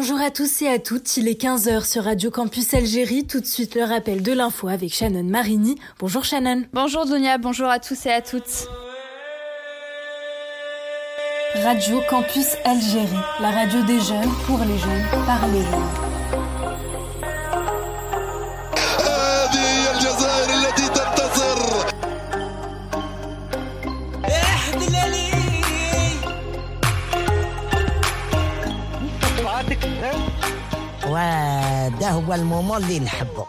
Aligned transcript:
Bonjour 0.00 0.22
à 0.22 0.30
tous 0.30 0.62
et 0.62 0.68
à 0.68 0.78
toutes, 0.78 1.18
il 1.18 1.28
est 1.28 1.38
15h 1.38 1.84
sur 1.84 2.04
Radio 2.04 2.30
Campus 2.30 2.72
Algérie. 2.72 3.26
Tout 3.26 3.40
de 3.40 3.44
suite 3.44 3.74
le 3.74 3.84
rappel 3.84 4.22
de 4.22 4.32
l'info 4.32 4.68
avec 4.68 4.94
Shannon 4.94 5.24
Marini. 5.24 5.78
Bonjour 5.98 6.24
Shannon. 6.24 6.62
Bonjour 6.72 7.04
Dunia, 7.04 7.36
bonjour 7.36 7.68
à 7.68 7.78
tous 7.78 8.06
et 8.06 8.10
à 8.10 8.22
toutes. 8.22 8.66
Radio 11.54 12.00
Campus 12.08 12.56
Algérie, 12.64 13.08
la 13.40 13.50
radio 13.50 13.82
des 13.82 14.00
jeunes, 14.00 14.32
pour 14.46 14.60
les 14.60 14.78
jeunes, 14.78 15.26
par 15.26 15.46
les 15.48 15.60
jeunes. 15.60 16.19
وده 31.10 32.10
هو 32.10 32.34
المومون 32.34 32.76
اللي 32.76 33.00
نحبه. 33.00 33.46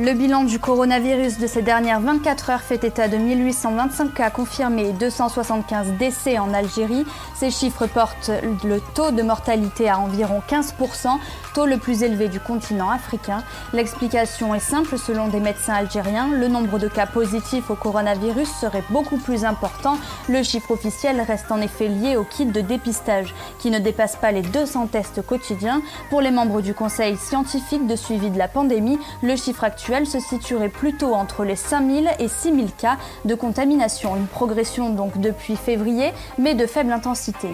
Le 0.00 0.12
bilan 0.12 0.44
du 0.44 0.60
coronavirus 0.60 1.38
de 1.38 1.48
ces 1.48 1.60
dernières 1.60 2.00
24 2.00 2.50
heures 2.50 2.60
fait 2.60 2.84
état 2.84 3.08
de 3.08 3.16
1825 3.16 4.14
cas 4.14 4.30
confirmés 4.30 4.90
et 4.90 4.92
275 4.92 5.94
décès 5.98 6.38
en 6.38 6.54
Algérie. 6.54 7.04
Ces 7.34 7.50
chiffres 7.50 7.88
portent 7.88 8.30
le 8.62 8.80
taux 8.94 9.10
de 9.10 9.22
mortalité 9.22 9.88
à 9.88 9.98
environ 9.98 10.40
15%, 10.48 11.18
taux 11.52 11.66
le 11.66 11.78
plus 11.78 12.04
élevé 12.04 12.28
du 12.28 12.38
continent 12.38 12.90
africain. 12.90 13.42
L'explication 13.72 14.54
est 14.54 14.60
simple 14.60 14.98
selon 14.98 15.26
des 15.26 15.40
médecins 15.40 15.74
algériens. 15.74 16.28
Le 16.28 16.46
nombre 16.46 16.78
de 16.78 16.86
cas 16.86 17.06
positifs 17.06 17.68
au 17.68 17.74
coronavirus 17.74 18.50
serait 18.60 18.84
beaucoup 18.90 19.18
plus 19.18 19.44
important. 19.44 19.98
Le 20.28 20.44
chiffre 20.44 20.70
officiel 20.70 21.20
reste 21.22 21.50
en 21.50 21.60
effet 21.60 21.88
lié 21.88 22.14
au 22.14 22.22
kit 22.22 22.46
de 22.46 22.60
dépistage 22.60 23.34
qui 23.58 23.72
ne 23.72 23.80
dépasse 23.80 24.14
pas 24.14 24.30
les 24.30 24.42
200 24.42 24.86
tests 24.92 25.26
quotidiens. 25.26 25.82
Pour 26.08 26.20
les 26.20 26.30
membres 26.30 26.60
du 26.60 26.72
conseil 26.72 27.16
scientifique 27.16 27.88
de 27.88 27.96
suivi 27.96 28.30
de 28.30 28.38
la 28.38 28.46
pandémie, 28.46 29.00
le 29.24 29.34
chiffre 29.34 29.64
actuel 29.64 29.87
se 30.06 30.20
situerait 30.20 30.68
plutôt 30.68 31.14
entre 31.14 31.44
les 31.44 31.56
5000 31.56 32.10
et 32.18 32.28
6000 32.28 32.72
cas 32.74 32.96
de 33.24 33.34
contamination, 33.34 34.16
une 34.16 34.26
progression 34.26 34.90
donc 34.90 35.18
depuis 35.18 35.56
février, 35.56 36.12
mais 36.38 36.54
de 36.54 36.66
faible 36.66 36.92
intensité. 36.92 37.48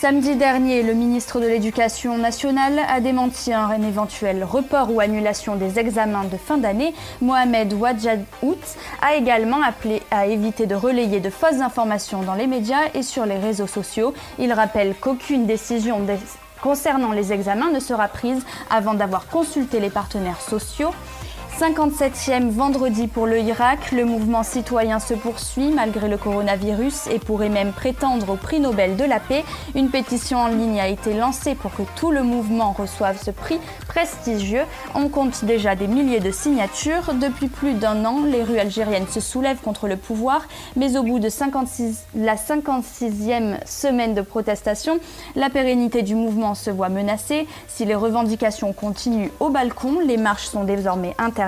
Samedi 0.00 0.36
dernier, 0.36 0.82
le 0.82 0.92
ministre 0.92 1.40
de 1.40 1.46
l'Éducation 1.46 2.18
nationale 2.18 2.80
a 2.86 3.00
démenti 3.00 3.52
un 3.52 3.80
éventuel 3.80 4.44
report 4.44 4.92
ou 4.92 5.00
annulation 5.00 5.56
des 5.56 5.78
examens 5.78 6.24
de 6.24 6.36
fin 6.36 6.58
d'année. 6.58 6.94
Mohamed 7.22 7.72
Ouadjadout 7.72 8.58
a 9.00 9.14
également 9.14 9.62
appelé 9.62 10.02
à 10.10 10.26
éviter 10.26 10.66
de 10.66 10.74
relayer 10.74 11.20
de 11.20 11.30
fausses 11.30 11.62
informations 11.62 12.20
dans 12.20 12.34
les 12.34 12.46
médias 12.46 12.90
et 12.92 13.02
sur 13.02 13.24
les 13.24 13.38
réseaux 13.38 13.66
sociaux. 13.66 14.12
Il 14.38 14.52
rappelle 14.52 14.94
qu'aucune 14.94 15.46
décision 15.46 16.04
concernant 16.60 17.12
les 17.12 17.32
examens 17.32 17.70
ne 17.70 17.80
sera 17.80 18.08
prise 18.08 18.44
avant 18.68 18.94
d'avoir 18.94 19.26
consulté 19.28 19.80
les 19.80 19.90
partenaires 19.90 20.40
sociaux. 20.40 20.90
57e 21.58 22.50
vendredi 22.50 23.06
pour 23.06 23.26
le 23.26 23.38
Irak, 23.38 23.90
le 23.92 24.04
mouvement 24.04 24.42
citoyen 24.42 24.98
se 24.98 25.14
poursuit 25.14 25.70
malgré 25.70 26.06
le 26.06 26.18
coronavirus 26.18 27.06
et 27.06 27.18
pourrait 27.18 27.48
même 27.48 27.72
prétendre 27.72 28.28
au 28.28 28.36
prix 28.36 28.60
Nobel 28.60 28.96
de 28.96 29.04
la 29.04 29.20
paix. 29.20 29.42
Une 29.74 29.88
pétition 29.88 30.36
en 30.36 30.48
ligne 30.48 30.78
a 30.78 30.88
été 30.88 31.14
lancée 31.14 31.54
pour 31.54 31.74
que 31.74 31.80
tout 31.96 32.10
le 32.10 32.22
mouvement 32.22 32.72
reçoive 32.72 33.18
ce 33.18 33.30
prix 33.30 33.58
prestigieux. 33.88 34.64
On 34.94 35.08
compte 35.08 35.46
déjà 35.46 35.74
des 35.74 35.86
milliers 35.86 36.20
de 36.20 36.30
signatures. 36.30 37.14
Depuis 37.14 37.48
plus 37.48 37.72
d'un 37.72 38.04
an, 38.04 38.22
les 38.22 38.42
rues 38.42 38.58
algériennes 38.58 39.08
se 39.08 39.20
soulèvent 39.20 39.62
contre 39.62 39.88
le 39.88 39.96
pouvoir, 39.96 40.42
mais 40.76 40.98
au 40.98 41.04
bout 41.04 41.20
de 41.20 41.30
56, 41.30 42.04
la 42.16 42.34
56e 42.34 43.66
semaine 43.66 44.12
de 44.12 44.20
protestation, 44.20 44.98
la 45.36 45.48
pérennité 45.48 46.02
du 46.02 46.16
mouvement 46.16 46.54
se 46.54 46.68
voit 46.68 46.90
menacée. 46.90 47.46
Si 47.66 47.86
les 47.86 47.94
revendications 47.94 48.74
continuent 48.74 49.30
au 49.40 49.48
balcon, 49.48 50.00
les 50.04 50.18
marches 50.18 50.48
sont 50.48 50.64
désormais 50.64 51.14
interdites 51.16 51.45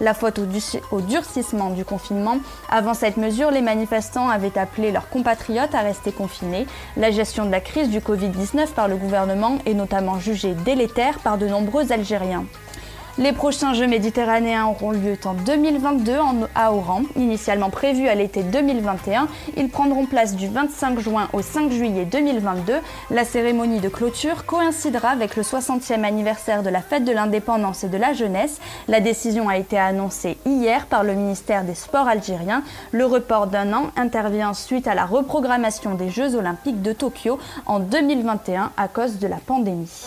la 0.00 0.14
faute 0.14 0.38
au, 0.38 1.00
durcissement 1.00 1.70
du 1.70 1.84
confinement. 1.84 2.38
Avant 2.70 2.94
cette 2.94 3.16
mesure, 3.16 3.50
les 3.50 3.62
manifestants 3.62 4.28
avaient 4.28 4.58
appelé 4.58 4.92
leurs 4.92 5.08
compatriotes 5.08 5.74
à 5.74 5.80
rester 5.80 6.12
confinés. 6.12 6.66
La 6.96 7.10
gestion 7.10 7.44
de 7.46 7.50
la 7.50 7.60
crise 7.60 7.88
du 7.88 8.00
Covid-19 8.00 8.68
par 8.74 8.88
le 8.88 8.96
gouvernement 8.96 9.58
est 9.66 9.74
notamment 9.74 10.18
jugée 10.18 10.54
délétère 10.54 11.18
par 11.18 11.38
de 11.38 11.46
nombreux 11.46 11.92
Algériens. 11.92 12.44
Les 13.18 13.34
prochains 13.34 13.74
Jeux 13.74 13.86
méditerranéens 13.86 14.66
auront 14.68 14.90
lieu 14.90 15.18
en 15.26 15.34
2022 15.34 16.16
à 16.54 16.72
Oran, 16.72 17.02
initialement 17.14 17.68
prévus 17.68 18.08
à 18.08 18.14
l'été 18.14 18.42
2021. 18.42 19.28
Ils 19.58 19.68
prendront 19.68 20.06
place 20.06 20.34
du 20.34 20.48
25 20.48 20.98
juin 20.98 21.28
au 21.34 21.42
5 21.42 21.70
juillet 21.70 22.06
2022. 22.06 22.72
La 23.10 23.24
cérémonie 23.26 23.80
de 23.80 23.90
clôture 23.90 24.46
coïncidera 24.46 25.10
avec 25.10 25.36
le 25.36 25.42
60e 25.42 26.04
anniversaire 26.04 26.62
de 26.62 26.70
la 26.70 26.80
fête 26.80 27.04
de 27.04 27.12
l'indépendance 27.12 27.84
et 27.84 27.88
de 27.88 27.98
la 27.98 28.14
jeunesse. 28.14 28.60
La 28.88 29.00
décision 29.00 29.50
a 29.50 29.58
été 29.58 29.78
annoncée 29.78 30.38
hier 30.46 30.86
par 30.86 31.04
le 31.04 31.12
ministère 31.12 31.64
des 31.64 31.74
Sports 31.74 32.08
algérien. 32.08 32.62
Le 32.92 33.04
report 33.04 33.46
d'un 33.46 33.74
an 33.74 33.90
intervient 33.94 34.54
suite 34.54 34.88
à 34.88 34.94
la 34.94 35.04
reprogrammation 35.04 35.96
des 35.96 36.08
Jeux 36.08 36.34
olympiques 36.34 36.80
de 36.80 36.94
Tokyo 36.94 37.38
en 37.66 37.78
2021 37.78 38.72
à 38.78 38.88
cause 38.88 39.18
de 39.18 39.26
la 39.26 39.36
pandémie. 39.36 40.06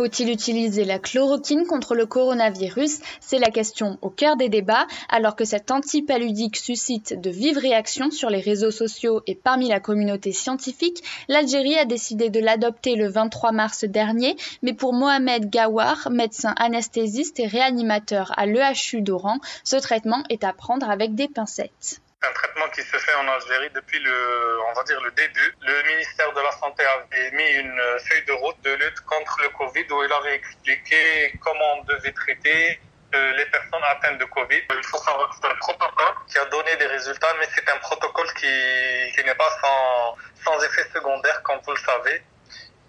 Faut-il 0.00 0.30
utiliser 0.30 0.86
la 0.86 0.98
chloroquine 0.98 1.66
contre 1.66 1.94
le 1.94 2.06
coronavirus? 2.06 3.00
C'est 3.20 3.36
la 3.36 3.50
question 3.50 3.98
au 4.00 4.08
cœur 4.08 4.36
des 4.36 4.48
débats, 4.48 4.86
alors 5.10 5.36
que 5.36 5.44
cet 5.44 5.70
antipaludique 5.70 6.56
suscite 6.56 7.20
de 7.20 7.28
vives 7.28 7.58
réactions 7.58 8.10
sur 8.10 8.30
les 8.30 8.40
réseaux 8.40 8.70
sociaux 8.70 9.20
et 9.26 9.34
parmi 9.34 9.68
la 9.68 9.78
communauté 9.78 10.32
scientifique. 10.32 11.04
L'Algérie 11.28 11.76
a 11.76 11.84
décidé 11.84 12.30
de 12.30 12.40
l'adopter 12.40 12.94
le 12.94 13.10
23 13.10 13.52
mars 13.52 13.84
dernier, 13.84 14.36
mais 14.62 14.72
pour 14.72 14.94
Mohamed 14.94 15.50
Gawar, 15.50 16.08
médecin 16.10 16.54
anesthésiste 16.56 17.38
et 17.38 17.46
réanimateur 17.46 18.32
à 18.38 18.46
l'EHU 18.46 19.02
d'Oran, 19.02 19.36
ce 19.64 19.76
traitement 19.76 20.22
est 20.30 20.44
à 20.44 20.54
prendre 20.54 20.88
avec 20.88 21.14
des 21.14 21.28
pincettes 21.28 22.00
un 22.22 22.32
traitement 22.32 22.68
qui 22.68 22.82
se 22.82 22.96
fait 22.98 23.14
en 23.14 23.26
Algérie 23.28 23.70
depuis 23.70 23.98
le, 23.98 24.60
on 24.68 24.72
va 24.74 24.82
dire 24.84 25.00
le 25.00 25.10
début. 25.12 25.54
Le 25.62 25.82
ministère 25.84 26.30
de 26.32 26.40
la 26.40 26.52
Santé 26.52 26.84
avait 26.84 27.30
mis 27.30 27.48
une 27.52 27.80
feuille 28.06 28.24
de 28.26 28.32
route 28.32 28.60
de 28.62 28.74
lutte 28.74 29.00
contre 29.06 29.40
le 29.42 29.48
Covid 29.50 29.86
où 29.90 30.04
il 30.04 30.12
avait 30.12 30.34
expliqué 30.34 31.32
comment 31.40 31.78
on 31.78 31.84
devait 31.84 32.12
traiter 32.12 32.78
euh, 33.14 33.32
les 33.32 33.46
personnes 33.46 33.82
atteintes 33.88 34.18
de 34.18 34.26
Covid. 34.26 34.60
Il 34.70 34.84
faut 34.84 34.98
savoir 34.98 35.30
que 35.30 35.36
c'est 35.40 35.50
un 35.50 35.54
protocole 35.56 36.14
qui 36.28 36.38
a 36.38 36.44
donné 36.46 36.76
des 36.76 36.86
résultats, 36.86 37.34
mais 37.38 37.48
c'est 37.54 37.68
un 37.70 37.78
protocole 37.78 38.28
qui, 38.34 39.12
qui 39.14 39.24
n'est 39.24 39.34
pas 39.34 39.50
sans, 39.62 40.16
sans 40.44 40.62
effet 40.64 40.84
secondaire, 40.92 41.42
comme 41.42 41.58
vous 41.64 41.72
le 41.72 41.80
savez, 41.80 42.22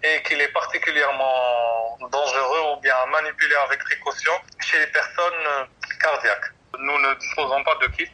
et 0.02 0.22
qu'il 0.24 0.40
est 0.42 0.52
particulièrement 0.52 1.98
dangereux 2.10 2.74
ou 2.74 2.80
bien 2.80 2.96
manipulé 3.10 3.54
avec 3.66 3.80
précaution 3.80 4.32
chez 4.60 4.78
les 4.78 4.88
personnes 4.88 5.68
cardiaques. 6.00 6.52
Nous 6.78 6.98
ne 6.98 7.14
disposons 7.14 7.62
pas 7.64 7.76
de 7.80 7.86
kit 7.88 8.10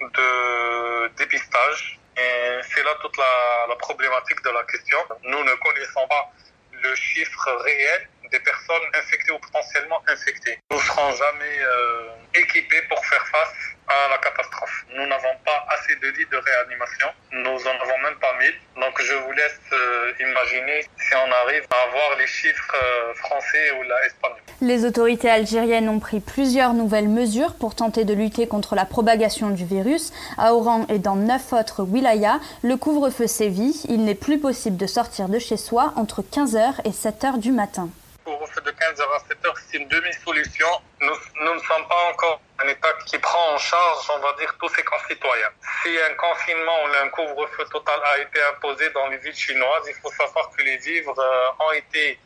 de 0.00 1.08
dépistage. 1.16 1.98
Et 2.16 2.60
c'est 2.62 2.82
là 2.82 2.94
toute 3.00 3.16
la, 3.16 3.76
problématique 3.76 4.42
de 4.44 4.50
la 4.50 4.62
question. 4.64 4.98
Nous 5.24 5.44
ne 5.44 5.54
connaissons 5.54 6.06
pas 6.08 6.32
le 6.70 6.94
chiffre 6.94 7.50
réel 7.64 8.08
des 8.30 8.38
personnes 8.40 8.82
infectées 8.94 9.32
ou 9.32 9.38
potentiellement 9.38 10.00
infectées. 10.06 10.58
Nous 10.70 10.76
ne 10.76 10.82
serons 10.82 11.10
jamais 11.12 11.58
euh, 11.60 12.08
équipés 12.34 12.82
pour 12.88 13.04
faire 13.06 13.26
face 13.28 13.74
à 13.86 14.10
la 14.10 14.18
catastrophe. 14.18 14.84
Nous 14.94 15.06
n'avons 15.06 15.36
pas 15.44 15.66
assez 15.68 15.94
de 15.96 16.08
lits 16.08 16.26
de 16.30 16.36
réanimation. 16.36 17.08
Nous 17.32 17.60
en 17.66 17.82
avons 17.82 17.98
même 18.02 18.18
pas 18.20 18.32
mille. 18.38 18.54
Donc 18.76 19.00
je 19.00 19.14
vous 19.14 19.32
laisse 19.32 19.60
euh, 19.72 20.12
imaginer 20.20 20.82
si 20.98 21.14
on 21.14 21.32
arrive 21.46 21.64
à 21.70 21.88
avoir 21.88 22.18
les 22.18 22.26
chiffres 22.26 22.74
euh, 22.74 23.14
français 23.14 23.72
ou 23.78 23.82
la 23.82 24.06
espagnol. 24.06 24.38
Les 24.60 24.84
autorités 24.84 25.30
algériennes 25.30 25.88
ont 25.88 26.00
pris 26.00 26.20
plusieurs 26.20 26.74
nouvelles 26.74 27.08
mesures 27.08 27.54
pour 27.54 27.74
tenter 27.74 28.04
de 28.04 28.14
lutter 28.14 28.46
contre 28.46 28.74
la 28.74 28.84
propagation 28.86 29.50
du 29.50 29.64
virus. 29.64 30.12
À 30.38 30.54
Oran 30.54 30.86
et 30.88 30.98
dans 30.98 31.16
neuf 31.16 31.52
autres 31.52 31.82
wilayas, 31.82 32.40
le 32.62 32.76
couvre-feu 32.76 33.26
sévit. 33.26 33.82
Il 33.88 34.04
n'est 34.04 34.14
plus 34.14 34.38
possible 34.38 34.76
de 34.76 34.86
sortir 34.86 35.28
de 35.28 35.38
chez 35.38 35.56
soi 35.56 35.92
entre 35.96 36.22
15h 36.22 36.80
et 36.84 36.90
7h 36.90 37.38
du 37.38 37.52
matin 37.52 37.88
couvre-feu 38.24 38.60
de 38.62 38.70
15h 38.70 39.02
à 39.02 39.18
7h, 39.18 39.54
c'est 39.66 39.78
une 39.78 39.88
demi-solution. 39.88 40.68
Nous, 41.00 41.14
nous, 41.40 41.54
ne 41.54 41.60
sommes 41.60 41.86
pas 41.88 42.04
encore 42.10 42.40
un 42.58 42.68
État 42.68 42.92
qui 43.06 43.18
prend 43.18 43.54
en 43.54 43.58
charge, 43.58 44.10
on 44.10 44.18
va 44.18 44.32
dire, 44.34 44.54
tous 44.58 44.68
ses 44.70 44.82
concitoyens. 44.82 45.50
Si 45.82 45.90
un 45.98 46.14
confinement 46.14 46.84
ou 46.84 46.88
un 47.04 47.08
couvre-feu 47.10 47.64
total 47.70 48.00
a 48.04 48.18
été 48.18 48.42
imposé 48.42 48.90
dans 48.90 49.08
les 49.08 49.18
villes 49.18 49.36
chinoises, 49.36 49.84
il 49.88 49.94
faut 49.94 50.10
savoir 50.12 50.50
que 50.56 50.62
les 50.62 50.78
vivres 50.78 51.18
euh, 51.18 51.64
ont 51.66 51.72
été 51.72 52.18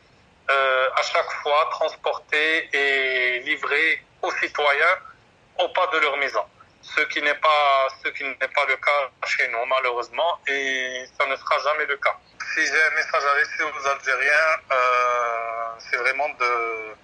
euh, 0.49 0.89
à 0.95 1.01
chaque 1.03 1.31
fois 1.43 1.67
transportés 1.71 2.69
et 2.73 3.39
livrés 3.41 4.03
aux 4.21 4.31
citoyens 4.31 4.97
au 5.59 5.67
pas 5.69 5.87
de 5.87 5.97
leur 5.99 6.17
maison. 6.17 6.43
Ce 6.81 7.01
qui 7.01 7.21
n'est 7.21 7.35
pas, 7.35 7.87
pas 7.91 8.65
le 8.67 8.75
cas 8.77 9.09
chez 9.25 9.47
nous, 9.49 9.65
malheureusement, 9.65 10.39
et 10.47 11.03
ça 11.19 11.25
ne 11.27 11.35
sera 11.35 11.59
jamais 11.59 11.85
le 11.85 11.97
cas. 11.97 12.17
Si 12.55 12.65
j'ai 12.65 12.81
un 12.81 12.95
message 12.95 13.23
à 13.23 13.37
laisser 13.37 13.63
aux 13.63 13.87
Algériens, 13.87 14.57
euh, 14.71 15.58
c'est 15.79 15.97
vraiment 15.97 16.29
de 16.29 16.95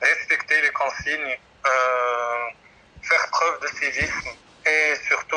respecter 0.00 0.60
les 0.60 0.70
consignes, 0.70 1.38
euh, 1.66 2.46
faire 3.02 3.26
preuve 3.30 3.60
de 3.60 3.66
civisme 3.68 4.30
et 4.66 4.94
surtout 5.08 5.36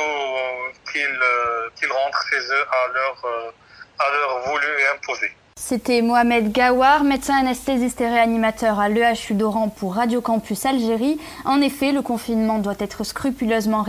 qu'ils 0.92 1.92
rentrent 1.92 2.28
chez 2.30 2.40
eux 2.40 2.66
à 2.72 2.88
leur, 2.94 3.54
à 4.00 4.10
leur 4.12 4.40
voulu 4.48 4.68
et 4.80 4.88
imposé. 4.88 5.37
C'était 5.60 6.04
Mohamed 6.04 6.52
Gawar, 6.52 7.04
médecin 7.04 7.40
anesthésiste 7.40 8.00
et 8.00 8.08
réanimateur 8.08 8.80
à 8.80 8.90
l'EHU 8.90 9.34
d'Oran 9.34 9.70
pour 9.70 9.96
Radio 9.96 10.22
Campus 10.22 10.68
Algérie. 10.68 11.18
En 11.46 11.62
effet, 11.62 11.92
le 11.92 12.04
confinement 12.04 12.60
doit 12.60 12.76
être 12.78 13.04
scrupuleusement 13.04 13.84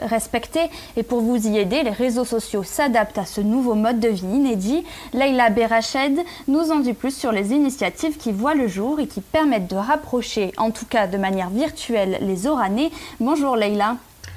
respecté 0.00 0.60
et 0.96 1.02
pour 1.02 1.20
vous 1.20 1.46
y 1.46 1.58
aider, 1.58 1.82
les 1.82 1.90
réseaux 1.90 2.24
sociaux 2.24 2.62
s'adaptent 2.62 3.18
à 3.18 3.26
ce 3.26 3.42
nouveau 3.42 3.74
mode 3.74 4.00
de 4.00 4.08
vie 4.08 4.24
inédit. 4.24 4.82
Leila 5.12 5.50
Berached 5.50 6.18
nous 6.48 6.72
en 6.72 6.80
dit 6.80 6.94
plus 6.94 7.14
sur 7.14 7.32
les 7.32 7.52
initiatives 7.52 8.16
qui 8.16 8.32
voient 8.32 8.54
le 8.54 8.66
jour 8.66 8.98
et 8.98 9.06
qui 9.06 9.20
permettent 9.20 9.68
de 9.68 9.76
rapprocher, 9.76 10.52
en 10.56 10.70
tout 10.70 10.86
cas 10.86 11.06
de 11.06 11.18
manière 11.18 11.50
virtuelle, 11.50 12.16
les 12.22 12.46
Oranais. 12.46 12.90
Bonjour 13.20 13.56
Leila. 13.56 13.96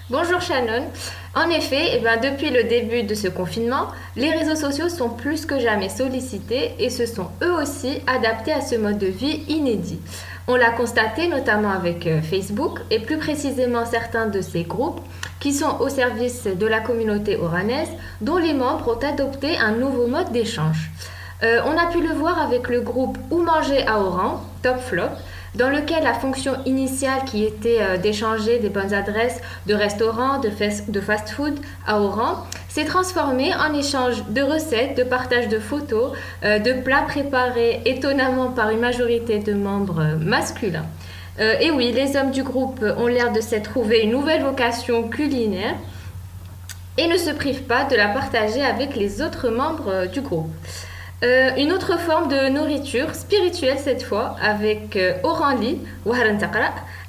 Bonjour 0.09 0.41
Shannon. 0.41 0.83
En 1.33 1.49
effet, 1.49 1.91
eh 1.93 1.99
ben, 1.99 2.19
depuis 2.19 2.49
le 2.49 2.65
début 2.65 3.03
de 3.03 3.15
ce 3.15 3.29
confinement, 3.29 3.87
les 4.17 4.31
réseaux 4.31 4.57
sociaux 4.57 4.89
sont 4.89 5.07
plus 5.07 5.45
que 5.45 5.59
jamais 5.59 5.87
sollicités 5.87 6.75
et 6.77 6.89
se 6.89 7.05
sont 7.05 7.27
eux 7.41 7.53
aussi 7.53 8.01
adaptés 8.05 8.51
à 8.51 8.59
ce 8.59 8.75
mode 8.75 8.97
de 8.97 9.07
vie 9.07 9.45
inédit. 9.47 10.01
On 10.49 10.55
l'a 10.55 10.71
constaté 10.71 11.29
notamment 11.29 11.71
avec 11.71 12.05
euh, 12.05 12.21
Facebook 12.21 12.79
et 12.91 12.99
plus 12.99 13.17
précisément 13.17 13.85
certains 13.85 14.25
de 14.25 14.41
ces 14.41 14.63
groupes 14.63 14.99
qui 15.39 15.53
sont 15.53 15.79
au 15.79 15.87
service 15.87 16.47
de 16.47 16.67
la 16.67 16.81
communauté 16.81 17.37
oranaise 17.37 17.89
dont 18.19 18.37
les 18.37 18.53
membres 18.53 18.97
ont 18.97 19.07
adopté 19.07 19.57
un 19.57 19.71
nouveau 19.71 20.07
mode 20.07 20.33
d'échange. 20.33 20.91
Euh, 21.43 21.61
on 21.65 21.77
a 21.77 21.85
pu 21.87 22.05
le 22.05 22.13
voir 22.13 22.41
avec 22.41 22.67
le 22.67 22.81
groupe 22.81 23.17
Où 23.31 23.41
manger 23.41 23.87
à 23.87 23.99
Oran, 24.01 24.41
Top 24.63 24.79
Flop, 24.81 25.11
dans 25.55 25.69
lequel 25.69 26.03
la 26.03 26.13
fonction 26.13 26.53
initiale 26.65 27.23
qui 27.25 27.43
était 27.43 27.79
euh, 27.79 27.97
d'échanger 27.97 28.59
des 28.59 28.69
bonnes 28.69 28.93
adresses 28.93 29.39
de 29.67 29.73
restaurants, 29.73 30.39
de 30.39 30.49
fast-food 30.99 31.59
à 31.85 31.99
Oran, 31.99 32.45
s'est 32.69 32.85
transformée 32.85 33.53
en 33.53 33.73
échange 33.73 34.23
de 34.29 34.41
recettes, 34.41 34.97
de 34.97 35.03
partage 35.03 35.47
de 35.49 35.59
photos, 35.59 36.11
euh, 36.43 36.59
de 36.59 36.73
plats 36.73 37.03
préparés 37.07 37.81
étonnamment 37.85 38.51
par 38.51 38.71
une 38.71 38.79
majorité 38.79 39.39
de 39.39 39.53
membres 39.53 40.01
euh, 40.01 40.17
masculins. 40.17 40.85
et 41.39 41.71
oui, 41.71 41.91
les 41.91 42.15
hommes 42.15 42.29
du 42.31 42.43
groupe 42.43 42.85
ont 42.97 43.07
l'air 43.07 43.31
de 43.31 43.41
s'être 43.41 43.71
trouvé 43.71 44.01
une 44.03 44.11
nouvelle 44.11 44.43
vocation 44.43 45.07
culinaire 45.09 45.75
et 46.97 47.07
ne 47.07 47.17
se 47.17 47.31
privent 47.31 47.63
pas 47.63 47.85
de 47.85 47.95
la 47.95 48.09
partager 48.09 48.63
avec 48.63 48.95
les 48.95 49.19
autres 49.19 49.49
membres 49.49 50.05
du 50.05 50.21
groupe. 50.21 50.51
Euh, 51.23 51.51
une 51.57 51.71
autre 51.71 51.97
forme 51.97 52.27
de 52.27 52.49
nourriture 52.49 53.15
spirituelle 53.15 53.77
cette 53.79 54.03
fois 54.03 54.35
avec 54.41 54.97
euh, 54.97 55.13
Oranli, 55.23 55.79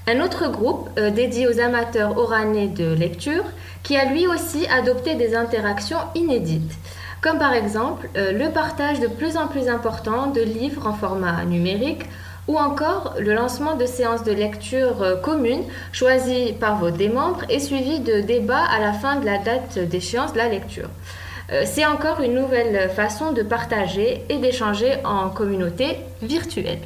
un 0.06 0.20
autre 0.20 0.49
groupe 0.52 0.88
euh, 0.99 1.11
dédié 1.11 1.49
aux 1.49 1.58
amateurs 1.58 2.16
oranais 2.16 2.69
de 2.69 2.94
lecture 2.94 3.43
qui 3.82 3.96
a 3.96 4.05
lui 4.05 4.28
aussi 4.28 4.69
adopté 4.69 5.16
des 5.16 5.34
interactions 5.34 5.99
inédites, 6.14 6.78
comme 7.22 7.38
par 7.38 7.55
exemple 7.55 8.08
le 8.14 8.49
partage 8.50 9.00
de 9.00 9.08
plus 9.08 9.37
en 9.37 9.49
plus 9.49 9.69
important 9.69 10.28
de 10.28 10.40
livres 10.40 10.87
en 10.87 10.94
format 10.94 11.44
numérique 11.44 12.05
ou 12.46 12.56
encore 12.56 13.14
le 13.19 13.34
lancement 13.34 13.75
de 13.75 13.84
séances 13.84 14.25
de 14.25 14.32
lecture 14.32 15.20
communes 15.22 15.64
choisies 15.93 16.55
par 16.58 16.78
vos 16.78 16.90
membres 17.12 17.43
et 17.50 17.60
suivies 17.60 18.00
de 18.00 18.20
débats 18.20 18.64
à 18.75 18.81
la 18.81 18.93
fin 18.94 19.17
de 19.17 19.26
la 19.26 19.37
date 19.38 19.78
d'échéance 19.78 20.32
de 20.32 20.38
la 20.38 20.49
lecture. 20.49 20.88
Euh, 21.52 21.64
c'est 21.67 21.85
encore 21.85 22.20
une 22.20 22.35
nouvelle 22.35 22.91
façon 22.91 23.32
de 23.32 23.43
partager 23.43 24.23
et 24.29 24.38
d'échanger 24.38 24.94
en 25.05 25.29
communauté 25.29 25.99
virtuelle. 26.23 26.81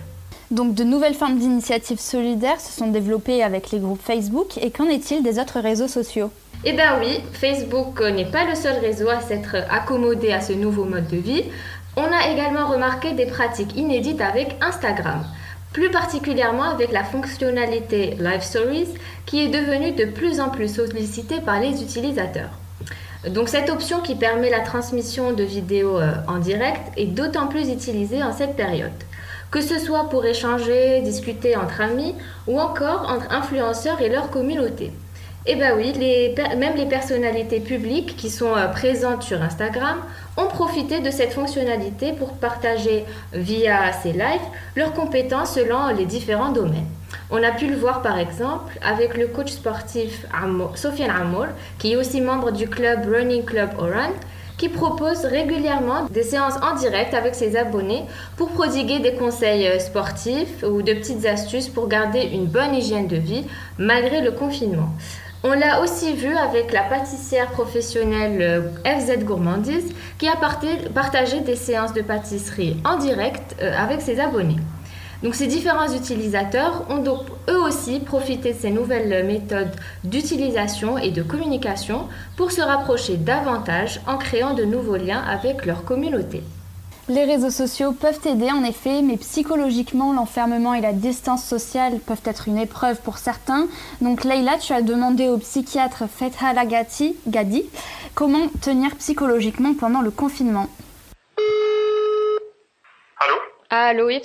Donc 0.51 0.75
de 0.75 0.83
nouvelles 0.83 1.15
formes 1.15 1.39
d'initiatives 1.39 2.01
solidaires 2.01 2.61
se 2.61 2.73
sont 2.73 2.89
développées 2.89 3.43
avec 3.43 3.71
les 3.71 3.79
groupes 3.79 4.01
Facebook 4.03 4.59
et 4.59 4.71
qu'en 4.71 4.87
est-il 4.87 5.23
des 5.23 5.39
autres 5.39 5.61
réseaux 5.61 5.89
sociaux? 5.89 6.31
Eh 6.65 6.73
bien 6.73 6.99
oui, 6.99 7.21
Facebook 7.35 8.01
n'est 8.01 8.25
pas 8.25 8.45
le 8.47 8.55
seul 8.55 8.79
réseau 8.79 9.09
à 9.09 9.21
s'être 9.21 9.57
accommodé 9.71 10.33
à 10.33 10.41
ce 10.41 10.53
nouveau 10.53 10.85
mode 10.85 11.07
de 11.07 11.19
vie. 11.19 11.45
On 11.97 12.03
a 12.03 12.33
également 12.33 12.67
remarqué 12.67 13.13
des 13.13 13.27
pratiques 13.27 13.77
inédites 13.77 14.21
avec 14.21 14.57
Instagram, 14.61 15.25
plus 15.73 15.91
particulièrement 15.91 16.65
avec 16.65 16.91
la 16.91 17.05
fonctionnalité 17.05 18.17
Live 18.19 18.43
Stories 18.43 18.89
qui 19.27 19.45
est 19.45 19.49
devenue 19.49 19.93
de 19.93 20.07
plus 20.07 20.41
en 20.41 20.49
plus 20.49 20.75
sollicitée 20.75 21.41
par 21.41 21.61
les 21.61 21.83
utilisateurs. 21.83 22.51
Donc 23.27 23.49
cette 23.49 23.69
option 23.69 24.01
qui 24.01 24.15
permet 24.15 24.49
la 24.49 24.61
transmission 24.61 25.33
de 25.33 25.43
vidéos 25.43 25.99
euh, 25.99 26.13
en 26.29 26.39
direct 26.39 26.81
est 26.97 27.07
d'autant 27.07 27.49
plus 27.49 27.69
utilisée 27.69 28.23
en 28.23 28.33
cette 28.33 28.55
période. 28.55 28.93
Que 29.51 29.61
ce 29.61 29.79
soit 29.79 30.09
pour 30.09 30.25
échanger, 30.25 31.01
discuter 31.01 31.57
entre 31.57 31.81
amis 31.81 32.15
ou 32.47 32.61
encore 32.61 33.11
entre 33.11 33.33
influenceurs 33.33 34.01
et 34.01 34.09
leur 34.09 34.31
communauté. 34.31 34.93
Eh 35.51 35.55
bien 35.55 35.75
oui, 35.75 35.95
même 36.59 36.77
les 36.77 36.85
personnalités 36.85 37.61
publiques 37.61 38.17
qui 38.19 38.29
sont 38.29 38.55
euh, 38.55 38.69
présentes 38.69 39.23
sur 39.23 39.41
Instagram 39.41 39.97
ont 40.37 40.45
profité 40.45 41.01
de 41.01 41.11
cette 41.11 41.33
fonctionnalité 41.33 42.13
pour 42.13 42.35
partager 42.35 43.07
via 43.33 43.91
ces 44.03 44.13
lives 44.13 44.47
leurs 44.77 44.93
compétences 44.93 45.55
selon 45.55 45.89
les 45.97 46.05
différents 46.05 46.53
domaines. 46.53 46.85
On 47.31 47.43
a 47.43 47.51
pu 47.51 47.67
le 47.67 47.77
voir 47.77 48.03
par 48.03 48.19
exemple 48.19 48.79
avec 48.83 49.17
le 49.17 49.27
coach 49.29 49.53
sportif 49.53 50.27
Sofiane 50.75 51.11
Amour, 51.11 51.47
qui 51.79 51.93
est 51.95 51.97
aussi 51.97 52.21
membre 52.21 52.53
du 52.53 52.69
club 52.69 53.07
Running 53.11 53.47
Club 53.47 53.71
Oran, 53.79 54.13
qui 54.59 54.69
propose 54.69 55.25
régulièrement 55.25 56.05
des 56.11 56.25
séances 56.25 56.57
en 56.61 56.77
direct 56.77 57.15
avec 57.15 57.35
ses 57.35 57.57
abonnés 57.57 58.05
pour 58.37 58.51
prodiguer 58.51 58.99
des 58.99 59.15
conseils 59.15 59.67
euh, 59.67 59.79
sportifs 59.79 60.63
ou 60.63 60.83
de 60.83 60.93
petites 60.93 61.25
astuces 61.25 61.69
pour 61.69 61.89
garder 61.89 62.21
une 62.21 62.45
bonne 62.45 62.75
hygiène 62.75 63.07
de 63.07 63.17
vie 63.17 63.47
malgré 63.79 64.21
le 64.21 64.33
confinement. 64.33 64.91
On 65.45 65.53
l'a 65.53 65.83
aussi 65.83 66.15
vu 66.15 66.37
avec 66.37 66.73
la 66.73 66.83
pâtissière 66.83 67.53
professionnelle 67.53 68.43
euh, 68.43 68.61
FZ 68.85 69.23
Gourmandise 69.23 69.93
qui 70.19 70.27
a 70.27 70.35
partagé 70.35 71.41
des 71.43 71.55
séances 71.55 71.93
de 71.93 72.03
pâtisserie 72.03 72.77
en 72.85 72.97
direct 72.97 73.55
euh, 73.63 73.73
avec 73.79 74.01
ses 74.01 74.19
abonnés. 74.19 74.57
Donc 75.23 75.37
ces 75.37 75.47
différents 75.47 75.93
utilisateurs 75.93 76.87
ont 76.91 77.05
eux 77.49 77.61
aussi 77.61 78.01
profité 78.01 78.53
de 78.53 78.59
ces 78.59 78.71
nouvelles 78.71 79.25
méthodes 79.27 79.75
d'utilisation 80.03 80.99
et 80.99 81.13
de 81.13 81.23
communication 81.23 82.09
pour 82.37 82.51
se 82.51 82.61
rapprocher 82.61 83.17
davantage 83.17 84.01
en 84.09 84.17
créant 84.17 84.55
de 84.55 84.65
nouveaux 84.65 84.97
liens 84.97 85.23
avec 85.23 85.67
leur 85.67 85.85
communauté. 85.85 86.43
Les 87.11 87.25
réseaux 87.25 87.51
sociaux 87.51 87.93
peuvent 87.93 88.21
aider 88.27 88.51
en 88.51 88.63
effet, 88.65 89.01
mais 89.01 89.17
psychologiquement, 89.17 90.13
l'enfermement 90.13 90.75
et 90.75 90.83
la 90.83 90.93
distance 90.93 91.43
sociale 91.43 92.01
peuvent 92.01 92.21
être 92.27 92.49
une 92.49 92.59
épreuve 92.59 93.01
pour 93.01 93.17
certains. 93.17 93.67
Donc 94.03 94.25
Leïla, 94.25 94.59
tu 94.59 94.75
as 94.75 94.83
demandé 94.83 95.29
au 95.29 95.39
psychiatre 95.39 96.05
Fetha 96.07 96.53
Lagati 96.53 97.17
Gadi 97.27 97.65
comment 98.15 98.49
tenir 98.61 98.95
psychologiquement 98.97 99.73
pendant 99.73 100.03
le 100.03 100.11
confinement. 100.11 100.67
Allô? 103.19 103.41
Allô, 103.71 104.07
oui, 104.09 104.21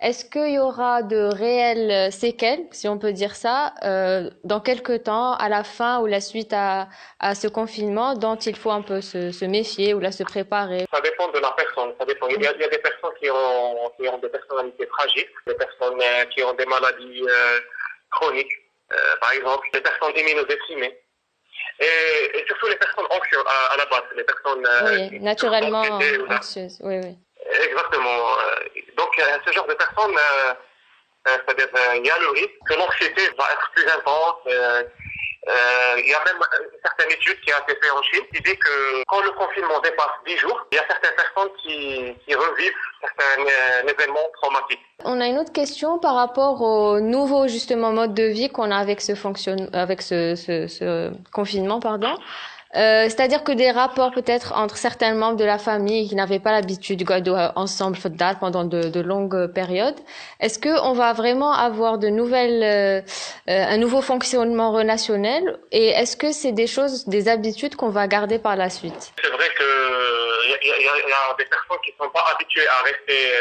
est-ce 0.00 0.26
qu'il 0.26 0.52
y 0.52 0.58
aura 0.58 1.02
de 1.02 1.16
réelles 1.16 2.12
séquelles, 2.12 2.66
si 2.70 2.86
on 2.86 2.98
peut 2.98 3.12
dire 3.12 3.34
ça, 3.34 3.72
euh, 3.82 4.30
dans 4.44 4.60
quelques 4.60 5.04
temps, 5.04 5.32
à 5.32 5.48
la 5.48 5.64
fin 5.64 6.00
ou 6.00 6.06
la 6.06 6.20
suite 6.20 6.52
à, 6.52 6.88
à 7.18 7.34
ce 7.34 7.48
confinement, 7.48 8.14
dont 8.14 8.36
il 8.36 8.56
faut 8.56 8.70
un 8.70 8.82
peu 8.82 9.00
se, 9.00 9.30
se, 9.32 9.44
méfier 9.46 9.94
ou 9.94 10.00
là 10.00 10.12
se 10.12 10.22
préparer? 10.22 10.84
Ça 10.92 11.00
dépend 11.00 11.28
de 11.28 11.38
la 11.38 11.50
personne. 11.52 11.94
Ça 11.98 12.04
dépend. 12.04 12.26
Il, 12.28 12.42
y 12.42 12.46
a, 12.46 12.52
il 12.52 12.60
y 12.60 12.64
a 12.64 12.68
des 12.68 12.78
personnes 12.78 13.14
qui 13.18 13.30
ont, 13.30 13.90
qui 13.98 14.06
ont 14.06 14.18
des 14.18 14.28
personnalités 14.28 14.86
fragiles, 14.86 15.28
des 15.46 15.54
personnes 15.54 16.00
euh, 16.00 16.24
qui 16.26 16.42
ont 16.42 16.52
des 16.52 16.66
maladies 16.66 17.22
euh, 17.26 17.60
chroniques, 18.10 18.52
euh, 18.92 18.96
par 19.18 19.32
exemple, 19.32 19.66
des 19.72 19.80
personnes 19.80 20.12
immunodéprimées. 20.14 21.00
Et, 21.80 22.38
et, 22.38 22.44
surtout 22.46 22.68
les 22.68 22.76
personnes 22.76 23.06
anxieuses 23.10 23.44
à, 23.46 23.74
à 23.74 23.76
la 23.78 23.86
base, 23.86 24.04
les 24.14 24.24
personnes 24.24 24.66
oui, 25.10 25.20
naturellement 25.20 25.84
anxieuses. 26.28 26.78
Oui, 26.82 26.98
oui. 27.02 27.18
Exactement. 27.50 28.36
Donc, 28.96 29.20
ce 29.46 29.52
genre 29.52 29.66
de 29.66 29.74
personnes, 29.74 30.16
euh, 30.16 30.54
euh, 31.28 31.38
c'est-à-dire, 31.46 31.68
euh, 31.74 31.96
il 31.96 32.06
y 32.06 32.10
a 32.10 32.18
le 32.18 32.28
risque 32.30 32.58
que 32.66 32.74
l'anxiété 32.74 33.22
va 33.38 33.44
être 33.52 33.70
plus 33.74 33.86
intense. 33.86 34.40
il 35.98 36.08
y 36.08 36.14
a 36.14 36.24
même 36.24 36.36
une 36.36 36.80
certaine 36.82 37.10
étude 37.10 37.40
qui 37.40 37.52
a 37.52 37.58
été 37.60 37.78
faite 37.80 37.92
en 37.92 38.02
Chine 38.02 38.24
qui 38.34 38.42
dit 38.42 38.56
que 38.58 39.04
quand 39.06 39.20
le 39.22 39.30
confinement 39.32 39.78
dépasse 39.80 40.16
10 40.26 40.38
jours, 40.38 40.66
il 40.72 40.76
y 40.76 40.78
a 40.78 40.84
certaines 40.88 41.14
personnes 41.14 41.52
qui, 41.62 42.16
qui 42.26 42.34
revivent 42.34 42.72
certains 43.00 43.42
événements 43.86 44.28
traumatiques. 44.40 44.80
On 45.04 45.20
a 45.20 45.26
une 45.26 45.38
autre 45.38 45.52
question 45.52 45.98
par 45.98 46.14
rapport 46.14 46.62
au 46.62 47.00
nouveau 47.00 47.46
justement 47.46 47.92
mode 47.92 48.14
de 48.14 48.24
vie 48.24 48.50
qu'on 48.50 48.70
a 48.70 48.76
avec 48.76 49.00
ce, 49.00 49.14
fonction... 49.14 49.56
avec 49.72 50.02
ce, 50.02 50.34
ce, 50.34 50.66
ce 50.66 51.12
confinement. 51.32 51.78
Pardon. 51.80 52.16
Euh, 52.74 53.04
c'est-à-dire 53.04 53.44
que 53.44 53.52
des 53.52 53.70
rapports 53.70 54.10
peut-être 54.10 54.52
entre 54.54 54.76
certains 54.76 55.14
membres 55.14 55.36
de 55.36 55.44
la 55.44 55.58
famille 55.58 56.08
qui 56.08 56.14
n'avaient 56.16 56.40
pas 56.40 56.52
l'habitude 56.52 56.98
de 56.98 57.30
euh, 57.30 57.48
ensemble 57.54 57.96
pendant 58.40 58.64
de, 58.64 59.00
longues 59.00 59.46
périodes, 59.52 59.98
est-ce 60.40 60.58
qu'on 60.58 60.92
va 60.92 61.12
vraiment 61.12 61.52
avoir 61.52 61.98
de 61.98 62.08
nouvelles, 62.08 62.62
euh, 62.64 63.00
un 63.46 63.76
nouveau 63.76 64.02
fonctionnement 64.02 64.72
relationnel? 64.72 65.58
Et 65.70 65.88
est-ce 65.88 66.16
que 66.16 66.32
c'est 66.32 66.52
des 66.52 66.66
choses, 66.66 67.06
des 67.06 67.28
habitudes 67.28 67.76
qu'on 67.76 67.90
va 67.90 68.08
garder 68.08 68.38
par 68.38 68.56
la 68.56 68.68
suite? 68.68 69.12
C'est 69.22 69.30
vrai 69.30 69.48
qu'il 69.56 70.68
y, 70.68 70.84
y, 70.84 70.88
a 70.88 71.34
des 71.38 71.44
personnes 71.44 71.78
qui 71.84 71.92
ne 71.92 72.04
sont 72.04 72.10
pas 72.10 72.24
habituées 72.34 72.66
à 72.68 72.82
rester 72.82 73.32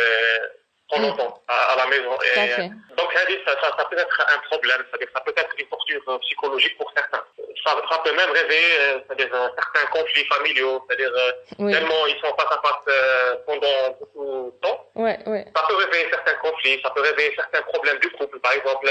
trop 0.89 1.01
longtemps 1.01 1.41
à, 1.47 1.75
la 1.77 1.85
maison. 1.87 2.11
Et, 2.21 2.69
donc, 2.95 3.11
ça, 3.13 3.53
ça, 3.61 3.77
ça, 3.77 3.85
peut 3.85 3.97
être 3.97 4.25
un 4.27 4.39
problème, 4.49 4.83
c'est-à-dire 4.89 5.07
ça 5.13 5.21
peut 5.21 5.33
être 5.35 5.49
une 5.57 5.67
torture 5.67 6.19
psychologique 6.21 6.77
pour 6.77 6.91
certains. 6.95 7.23
Ça, 7.65 7.75
ça 7.89 7.97
peut 8.03 8.13
même 8.13 8.29
réveiller 8.31 9.01
c'est-à-dire 9.07 9.29
certains 9.55 9.85
conflits 9.91 10.25
familiaux, 10.25 10.85
c'est-à-dire 10.87 11.11
tellement 11.57 12.05
ils 12.07 12.19
sont 12.19 12.35
face 12.37 12.51
à 12.51 12.61
face 12.61 13.41
pendant 13.45 13.97
beaucoup 13.99 14.51
de 14.53 14.67
temps. 14.67 14.85
Ouais, 14.95 15.17
ouais. 15.25 15.45
Ça 15.55 15.63
peut 15.67 15.75
réveiller 15.75 16.07
certains 16.11 16.35
conflits, 16.35 16.79
ça 16.83 16.91
peut 16.91 17.01
réveiller 17.01 17.33
certains 17.35 17.61
problèmes 17.63 17.99
du 17.99 18.09
couple. 18.11 18.39
Par 18.39 18.53
exemple, 18.53 18.87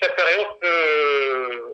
cette 0.00 0.16
période 0.16 0.58
peut, 0.60 1.72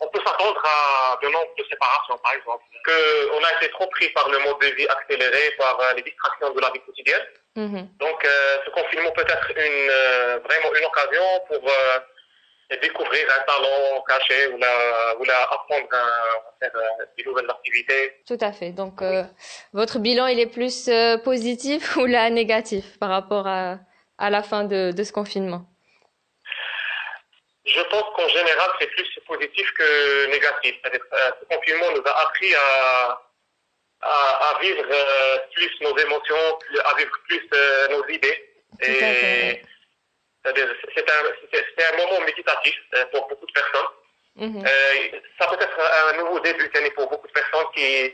on 0.00 0.08
peut 0.08 0.20
s'attendre 0.24 0.62
à 0.64 1.18
de 1.22 1.28
nombre 1.28 1.54
de 1.58 1.64
séparations, 1.64 2.18
par 2.18 2.34
exemple. 2.34 2.64
Que 2.84 3.30
on 3.32 3.44
a 3.44 3.52
été 3.56 3.70
trop 3.72 3.86
pris 3.88 4.08
par 4.10 4.28
le 4.28 4.38
mode 4.40 4.60
de 4.60 4.66
vie 4.74 4.86
accéléré, 4.88 5.54
par 5.58 5.78
les 5.96 6.02
distractions 6.02 6.50
de 6.50 6.60
la 6.60 6.70
vie 6.70 6.80
quotidienne. 6.80 7.22
Mhm. 7.56 7.88
Donc, 8.00 8.24
euh, 8.24 8.56
ce 8.64 8.70
confinement 8.70 9.10
peut 9.12 9.22
être 9.22 9.50
une, 9.50 9.90
euh, 9.90 10.38
vraiment 10.38 10.74
une 10.74 10.84
occasion 10.86 11.22
pour 11.46 11.70
euh, 11.70 11.98
découvrir 12.82 13.26
un 13.38 13.42
talent 13.42 14.02
caché 14.08 14.48
ou, 14.48 14.58
la, 14.58 15.16
ou 15.20 15.24
la 15.24 15.42
apprendre 15.42 15.86
à 15.92 16.06
faire 16.58 16.72
des 17.16 17.24
nouvelles 17.24 17.48
activités. 17.48 18.20
Tout 18.26 18.38
à 18.40 18.52
fait. 18.52 18.70
Donc, 18.70 19.02
votre 19.72 19.98
bilan, 20.00 20.26
il 20.26 20.40
est 20.40 20.46
plus 20.46 20.90
positif 21.22 21.96
ou 21.96 22.06
là 22.06 22.28
négatif 22.30 22.98
par 22.98 23.10
rapport 23.10 23.46
à, 23.46 23.78
à 24.18 24.30
la 24.30 24.42
fin 24.42 24.64
de, 24.64 24.90
de 24.90 25.02
ce 25.04 25.12
confinement? 25.12 25.66
Je 27.66 27.80
pense 27.82 28.04
qu'en 28.16 28.28
général, 28.28 28.70
c'est 28.80 28.88
plus 28.88 29.08
positif 29.26 29.72
que 29.72 30.26
négatif. 30.26 30.74
Ce 30.84 31.54
confinement 31.54 31.90
nous 31.92 32.02
a 32.04 32.22
appris 32.22 32.54
à 32.54 33.22
à, 34.04 34.58
vivre 34.60 34.84
euh, 34.90 35.38
plus 35.52 35.70
nos 35.80 35.96
émotions, 35.96 36.58
à 36.84 36.94
vivre 36.96 37.10
plus 37.26 37.48
euh, 37.54 37.88
nos 37.88 38.06
idées. 38.08 38.50
Et 38.80 39.62
c'est 40.44 41.10
un, 41.10 41.92
un, 41.92 41.96
moment 41.96 42.20
méditatif 42.26 42.74
euh, 42.94 43.04
pour 43.12 43.28
beaucoup 43.28 43.46
de 43.46 43.52
personnes. 43.52 43.88
Mhm. 44.36 44.64
ça 45.38 45.46
peut 45.46 45.62
être 45.62 45.78
un 46.08 46.16
nouveau 46.16 46.40
début 46.40 46.68
pour 46.96 47.08
beaucoup 47.08 47.28
de 47.28 47.32
personnes 47.32 47.66
qui, 47.72 48.12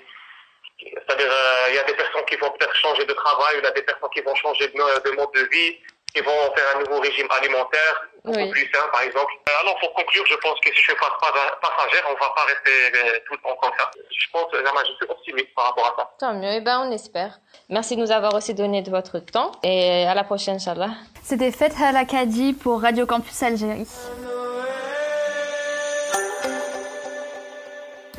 c'est-à-dire 0.78 1.32
il 1.70 1.74
y 1.76 1.78
a 1.78 1.84
des 1.84 1.94
personnes 1.94 2.26
qui 2.26 2.36
vont 2.36 2.50
peut-être 2.50 2.76
changer 2.76 3.06
de 3.06 3.14
travail, 3.14 3.54
il 3.56 3.64
y 3.64 3.66
a 3.66 3.70
des 3.70 3.80
personnes 3.80 4.10
qui 4.12 4.20
vont 4.20 4.34
changer 4.34 4.68
de 4.68 5.10
mode 5.12 5.32
de 5.32 5.48
vie, 5.50 5.78
qui 6.14 6.20
vont 6.20 6.54
faire 6.54 6.76
un 6.76 6.80
nouveau 6.80 7.00
régime 7.00 7.26
alimentaire, 7.30 8.08
beaucoup 8.24 8.50
plus 8.50 8.68
sain, 8.72 8.86
par 8.92 9.02
exemple. 9.02 9.32
Euh, 9.48 9.60
alors, 9.62 9.78
pour 9.78 9.92
conclure, 9.94 10.24
je 10.26 10.36
pense 10.36 10.58
que 10.60 10.74
si 10.74 10.82
je 10.82 10.92
ne 10.92 10.96
passe 10.96 11.16
pas 11.20 11.32
passagère, 11.62 12.04
on 12.08 12.14
ne 12.14 12.18
va 12.18 12.30
pas 12.34 12.44
rester 12.44 12.70
euh, 12.94 13.18
tout 13.26 13.34
le 13.34 13.38
temps 13.38 13.56
comme 13.60 13.72
ça. 13.78 13.90
Je 13.96 14.26
pense, 14.32 14.46
je 14.52 14.58
suis 14.58 15.06
optimiste 15.08 15.54
par 15.54 15.66
rapport 15.66 15.86
à 15.86 16.00
ça. 16.00 16.10
Tant 16.18 16.34
mieux, 16.34 16.52
eh 16.52 16.60
ben, 16.60 16.86
on 16.86 16.92
espère. 16.92 17.38
Merci 17.68 17.96
de 17.96 18.00
nous 18.00 18.10
avoir 18.10 18.34
aussi 18.34 18.54
donné 18.54 18.82
de 18.82 18.90
votre 18.90 19.18
temps 19.18 19.52
et 19.62 20.04
à 20.06 20.14
la 20.14 20.24
prochaine, 20.24 20.56
Inch'Allah. 20.56 20.90
C'était 21.22 21.52
Fetha 21.52 21.92
Lakadi 21.92 22.52
pour 22.52 22.82
Radio 22.82 23.06
Campus 23.06 23.42
Algérie. 23.42 23.86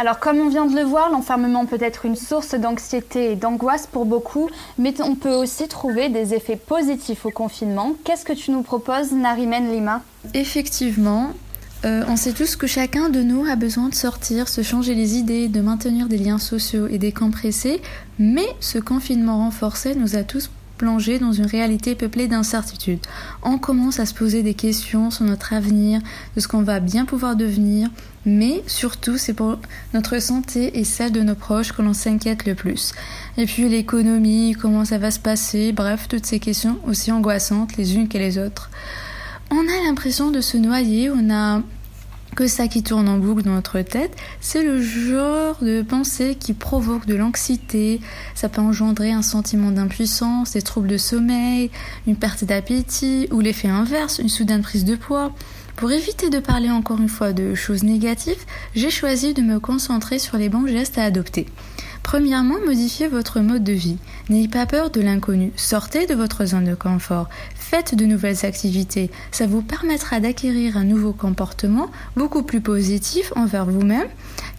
Alors 0.02 0.18
comme 0.18 0.40
on 0.40 0.50
vient 0.50 0.66
de 0.66 0.76
le 0.76 0.82
voir, 0.82 1.12
l'enfermement 1.12 1.68
peut 1.68 1.78
être 1.80 2.08
une 2.08 2.16
source 2.16 2.56
d'anxiété 2.56 3.34
et 3.34 3.36
d'angoisse 3.36 3.86
pour 3.86 4.06
beaucoup, 4.06 4.50
mais 4.80 5.00
on 5.00 5.14
peut 5.14 5.36
aussi 5.36 5.68
trouver 5.68 6.10
des 6.10 6.34
effets 6.34 6.56
positifs 6.56 7.24
au 7.28 7.30
confinement. 7.30 7.94
Qu'est-ce 8.04 8.26
que 8.26 8.34
tu 8.34 8.50
nous 8.50 8.64
proposes, 8.64 9.12
Narimen 9.12 9.72
Lima? 9.72 10.02
Effectivement, 10.34 11.34
euh, 11.86 12.04
on 12.08 12.16
sait 12.16 12.32
tous 12.32 12.56
que 12.56 12.66
chacun 12.66 13.10
de 13.10 13.22
nous 13.22 13.46
a 13.48 13.56
besoin 13.56 13.90
de 13.90 13.94
sortir, 13.94 14.48
se 14.48 14.64
changer 14.64 14.96
les 14.96 15.18
idées, 15.18 15.48
de 15.50 15.62
maintenir 15.62 16.08
des 16.08 16.18
liens 16.18 16.40
sociaux 16.40 16.88
et 16.88 16.98
décompresser, 16.98 17.80
mais 18.18 18.48
ce 18.60 18.80
confinement 18.80 19.38
renforcé 19.38 19.94
nous 19.94 20.16
a 20.16 20.24
tous 20.24 20.50
plongés 20.82 21.20
dans 21.20 21.32
une 21.32 21.46
réalité 21.46 21.94
peuplée 21.94 22.28
d'incertitudes. 22.28 23.06
On 23.44 23.60
commence 23.60 24.00
à 24.00 24.08
se 24.08 24.16
poser 24.16 24.42
des 24.42 24.56
questions 24.56 25.12
sur 25.12 25.26
notre 25.26 25.54
avenir, 25.54 26.02
de 26.36 26.42
ce 26.42 26.48
qu'on 26.48 26.64
va 26.64 26.80
bien 26.80 27.06
pouvoir 27.06 27.36
devenir, 27.36 27.88
mais 28.26 28.64
surtout 28.66 29.20
c'est 29.20 29.36
pour 29.36 29.60
notre 29.94 30.20
santé 30.20 30.80
et 30.80 30.84
celle 30.84 31.12
de 31.12 31.22
nos 31.22 31.36
proches 31.36 31.72
que 31.72 31.84
l'on 31.84 31.94
s'inquiète 31.94 32.48
le 32.48 32.56
plus. 32.56 32.94
Et 33.38 33.46
puis 33.46 33.70
l'économie, 33.70 34.56
comment 34.60 34.84
ça 34.84 34.98
va 34.98 35.12
se 35.12 35.20
passer, 35.20 35.72
bref, 35.72 36.08
toutes 36.10 36.26
ces 36.26 36.40
questions 36.40 36.80
aussi 36.88 37.12
angoissantes 37.12 37.78
les 37.78 37.96
unes 37.96 38.08
que 38.08 38.18
les 38.18 38.40
autres. 38.40 38.72
On 39.52 39.60
a 39.60 39.86
l'impression 39.86 40.32
de 40.32 40.42
se 40.42 40.58
noyer, 40.58 41.12
on 41.12 41.30
a 41.30 41.62
que 42.36 42.48
ça 42.48 42.68
qui 42.68 42.84
tourne 42.84 43.10
en 43.10 43.18
boucle 43.18 43.44
dans 43.44 43.52
notre 43.52 43.82
tête, 43.82 44.16
c'est 44.40 44.64
le 44.64 44.82
genre 44.82 45.58
de 45.62 45.82
pensée 45.82 46.36
qui 46.36 46.54
provoque 46.54 47.06
de 47.06 47.16
l'anxiété, 47.16 48.00
ça 48.36 48.50
peut 48.50 48.62
engendrer 48.62 49.12
un 49.12 49.22
sentiment 49.22 49.72
d'impuissance, 49.72 50.52
des 50.52 50.62
troubles 50.62 50.88
de 50.88 50.98
sommeil, 50.98 51.72
une 52.08 52.16
perte 52.16 52.44
d'appétit 52.44 53.28
ou 53.32 53.40
l'effet 53.40 53.68
inverse, 53.68 54.20
une 54.20 54.30
soudaine 54.30 54.62
prise 54.62 54.86
de 54.86 54.96
poids. 54.96 55.34
Pour 55.76 55.92
éviter 55.92 56.30
de 56.30 56.40
parler 56.40 56.70
encore 56.70 57.00
une 57.00 57.10
fois 57.10 57.34
de 57.34 57.56
choses 57.56 57.84
négatives, 57.84 58.46
j'ai 58.76 58.92
choisi 58.92 59.34
de 59.34 59.42
me 59.42 59.60
concentrer 59.60 60.20
sur 60.20 60.38
les 60.38 60.50
bons 60.50 60.68
gestes 60.68 60.98
à 60.98 61.04
adopter. 61.04 61.48
Premièrement, 62.04 62.60
modifiez 62.66 63.08
votre 63.08 63.40
mode 63.40 63.64
de 63.64 63.74
vie. 63.74 63.98
N'ayez 64.30 64.48
pas 64.48 64.66
peur 64.66 64.90
de 64.90 65.02
l'inconnu. 65.02 65.52
Sortez 65.56 66.08
de 66.08 66.16
votre 66.16 66.46
zone 66.46 66.66
de 66.66 66.76
confort. 66.76 67.30
Faites 67.72 67.96
de 67.96 68.06
nouvelles 68.06 68.46
activités. 68.46 69.10
Ça 69.32 69.48
vous 69.48 69.62
permettra 69.62 70.20
d'acquérir 70.20 70.76
un 70.76 70.84
nouveau 70.84 71.14
comportement 71.14 71.90
beaucoup 72.18 72.44
plus 72.44 72.60
positif 72.60 73.32
envers 73.38 73.66
vous-même, 73.66 74.10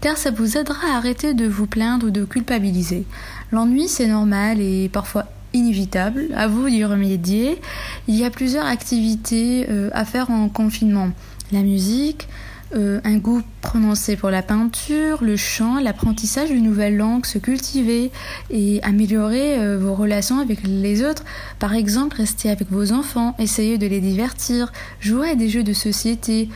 car 0.00 0.16
ça 0.16 0.31
vous 0.31 0.57
aidera 0.57 0.95
à 0.95 0.97
arrêter 0.97 1.35
de 1.35 1.47
vous 1.47 1.66
plaindre 1.66 2.07
ou 2.07 2.11
de 2.11 2.25
culpabiliser. 2.25 3.04
L'ennui, 3.50 3.87
c'est 3.87 4.07
normal 4.07 4.62
et 4.62 4.88
parfois 4.88 5.26
inévitable, 5.52 6.28
à 6.35 6.49
vous 6.49 6.71
d'y 6.71 6.87
remédier. 6.87 7.61
Il 8.09 8.14
y 8.14 8.25
a 8.25 8.31
plusieurs 8.31 8.64
activités 8.64 9.66
euh, 9.69 9.90
à 9.92 10.07
faire 10.07 10.31
en 10.31 10.49
confinement. 10.49 11.11
La 11.52 11.61
musique, 11.61 12.28
euh, 12.74 13.00
un 13.04 13.18
goût 13.18 13.42
prononcé 13.60 14.16
pour 14.16 14.30
la 14.30 14.42
peinture, 14.42 15.22
le 15.22 15.36
chant, 15.36 15.78
l'apprentissage 15.80 16.50
d'une 16.50 16.64
nouvelle 16.64 16.96
langue, 16.96 17.26
se 17.26 17.38
cultiver 17.38 18.10
et 18.50 18.82
améliorer 18.82 19.58
euh, 19.58 19.78
vos 19.78 19.94
relations 19.94 20.38
avec 20.38 20.60
les 20.64 21.04
autres. 21.04 21.24
Par 21.58 21.74
exemple, 21.74 22.16
rester 22.16 22.50
avec 22.50 22.70
vos 22.70 22.92
enfants, 22.92 23.34
essayer 23.38 23.78
de 23.78 23.86
les 23.86 24.00
divertir, 24.00 24.72
jouer 25.00 25.30
à 25.30 25.34
des 25.34 25.48
jeux 25.48 25.64
de 25.64 25.72
société 25.72 26.48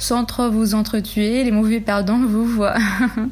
sans 0.00 0.24
trop 0.24 0.50
vous 0.50 0.74
entretuer, 0.74 1.44
les 1.44 1.50
mauvais 1.50 1.78
perdants 1.78 2.20
vous 2.26 2.46
voient. 2.46 2.78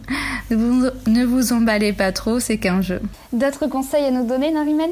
ne, 0.51 1.25
vous, 1.25 1.53
emballez 1.53 1.95
pas 1.95 2.13
trop, 2.13 2.41
c'est 2.41 2.59
qu'un 2.59 2.83
jeu. 2.83 3.01
D'autres 3.33 3.67
conseils 3.67 4.05
à 4.05 4.11
nous 4.11 4.27
donner, 4.27 4.53
Narimen 4.53 4.91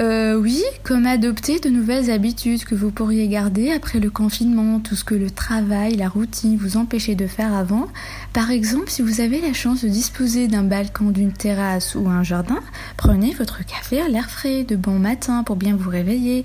euh, 0.00 0.36
oui, 0.36 0.62
comme 0.84 1.06
adopter 1.06 1.58
de 1.58 1.68
nouvelles 1.70 2.08
habitudes 2.08 2.64
que 2.64 2.76
vous 2.76 2.92
pourriez 2.92 3.26
garder 3.26 3.72
après 3.72 3.98
le 3.98 4.10
confinement, 4.10 4.78
tout 4.78 4.94
ce 4.94 5.02
que 5.02 5.16
le 5.16 5.28
travail, 5.28 5.96
la 5.96 6.08
routine 6.08 6.56
vous 6.56 6.76
empêchaient 6.76 7.16
de 7.16 7.26
faire 7.26 7.52
avant. 7.52 7.88
Par 8.32 8.52
exemple, 8.52 8.90
si 8.90 9.02
vous 9.02 9.20
avez 9.20 9.40
la 9.40 9.52
chance 9.52 9.82
de 9.82 9.88
disposer 9.88 10.46
d'un 10.46 10.62
balcon, 10.62 11.10
d'une 11.10 11.32
terrasse 11.32 11.96
ou 11.96 12.08
un 12.08 12.22
jardin, 12.22 12.60
prenez 12.96 13.34
votre 13.34 13.66
café 13.66 14.00
à 14.00 14.08
l'air 14.08 14.30
frais 14.30 14.62
de 14.62 14.76
bon 14.76 15.00
matin 15.00 15.42
pour 15.42 15.56
bien 15.56 15.74
vous 15.74 15.90
réveiller. 15.90 16.44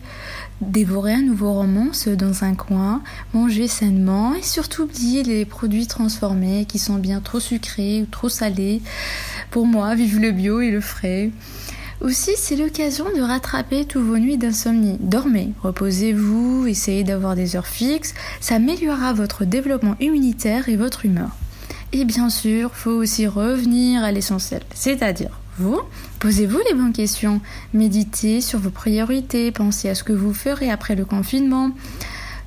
Dévorez 0.61 1.13
un 1.13 1.21
nouveau 1.21 1.53
roman 1.53 1.91
dans 2.17 2.43
un 2.43 2.55
coin, 2.55 3.03
mangez 3.35 3.67
sainement 3.67 4.33
et 4.33 4.41
surtout 4.41 4.83
oubliez 4.83 5.21
les 5.21 5.45
produits 5.45 5.85
transformés 5.85 6.65
qui 6.65 6.79
sont 6.79 6.95
bien 6.95 7.19
trop 7.19 7.39
sucrés 7.39 8.01
ou 8.01 8.05
trop 8.07 8.29
salés. 8.29 8.81
Pour 9.51 9.67
moi, 9.67 9.93
vive 9.93 10.19
le 10.19 10.31
bio 10.31 10.59
et 10.59 10.71
le 10.71 10.81
frais. 10.81 11.29
Aussi, 12.03 12.31
c'est 12.35 12.57
l'occasion 12.57 13.05
de 13.15 13.21
rattraper 13.21 13.85
tous 13.85 14.01
vos 14.01 14.17
nuits 14.17 14.37
d'insomnie. 14.37 14.97
Dormez, 14.99 15.53
reposez-vous, 15.61 16.67
essayez 16.67 17.05
d'avoir 17.05 17.33
des 17.33 17.55
heures 17.55 17.65
fixes, 17.65 18.13
ça 18.41 18.55
améliorera 18.55 19.13
votre 19.13 19.45
développement 19.45 19.95
immunitaire 20.01 20.67
et 20.67 20.75
votre 20.75 21.05
humeur. 21.05 21.29
Et 21.93 22.03
bien 22.03 22.29
sûr, 22.29 22.71
faut 22.73 22.91
aussi 22.91 23.25
revenir 23.25 24.03
à 24.03 24.11
l'essentiel, 24.11 24.63
c'est-à-dire 24.73 25.39
vous, 25.57 25.79
posez-vous 26.19 26.59
les 26.67 26.75
bonnes 26.75 26.91
questions, 26.91 27.39
méditez 27.73 28.41
sur 28.41 28.59
vos 28.59 28.69
priorités, 28.69 29.51
pensez 29.51 29.87
à 29.87 29.95
ce 29.95 30.03
que 30.03 30.11
vous 30.11 30.33
ferez 30.33 30.69
après 30.69 30.95
le 30.95 31.05
confinement, 31.05 31.71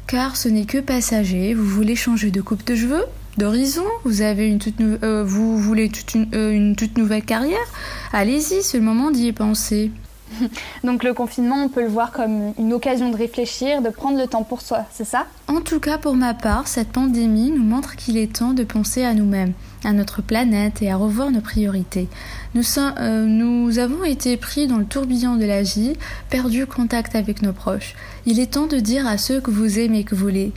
car 0.07 0.37
ce 0.37 0.51
n'est 0.51 0.67
que 0.67 0.79
passager, 0.79 1.55
vous 1.55 1.65
voulez 1.65 1.97
changer 1.97 2.31
de 2.31 2.43
coupe 2.43 2.67
de 2.67 2.77
cheveux, 2.77 3.05
d'horizon, 3.37 3.85
vous 4.05 4.23
avez 4.23 4.49
une 4.49 4.59
toute 4.59 4.81
euh, 4.81 5.25
vous 5.25 5.59
voulez 5.59 5.91
euh, 6.35 6.53
une, 6.53 6.77
toute 6.77 6.97
nouvelle 6.97 7.25
carrière, 7.25 7.67
allez-y, 8.13 8.63
c'est 8.63 8.79
le 8.79 8.85
moment 8.85 9.11
d'y 9.11 9.33
penser. 9.33 9.91
Donc 10.85 11.05
le 11.05 11.15
confinement, 11.15 11.65
on 11.65 11.69
peut 11.69 11.83
le 11.83 11.89
voir 11.89 12.13
comme 12.13 12.53
une 12.59 12.73
occasion 12.73 13.11
de 13.11 13.17
réfléchir, 13.17 13.83
de 13.83 13.91
prendre 13.91 14.19
le 14.19 14.27
temps 14.27 14.43
pour 14.43 14.61
soi, 14.61 14.85
c'est 14.93 15.05
ça? 15.05 15.27
En 15.49 15.61
tout 15.61 15.81
cas, 15.81 15.99
pour 15.99 16.15
ma 16.15 16.35
part, 16.35 16.67
cette 16.67 16.89
pandémie 16.89 17.51
nous 17.51 17.63
montre 17.63 17.97
qu'il 17.97 18.17
est 18.17 18.33
temps 18.33 18.53
de 18.53 18.65
penser 18.65 19.05
à 19.05 19.15
nous-mêmes, 19.15 19.53
à 19.85 19.93
notre 19.93 20.23
planète 20.23 20.83
et 20.83 20.91
à 20.91 20.97
revoir 20.97 21.31
nos 21.31 21.41
priorités. 21.41 22.09
Nous, 22.55 22.65
euh, 22.79 23.27
nous 23.27 23.79
avons 23.79 24.03
été 24.03 24.37
pris 24.37 24.67
dans 24.67 24.79
le 24.79 24.85
tourbillon 24.85 25.37
de 25.37 25.45
la 25.45 25.63
vie, 25.63 25.95
perdu 26.31 26.67
contact 26.67 27.15
avec 27.15 27.43
nos 27.43 27.53
proches. 27.53 27.95
Il 28.25 28.41
est 28.41 28.53
temps 28.53 28.67
de 28.67 28.79
dire 28.79 29.07
à 29.07 29.19
ceux 29.19 29.41
que 29.41 29.51
vous 29.51 29.79
aimez 29.79 30.05
que 30.05 30.15
vous 30.15 30.29
les 30.29 30.53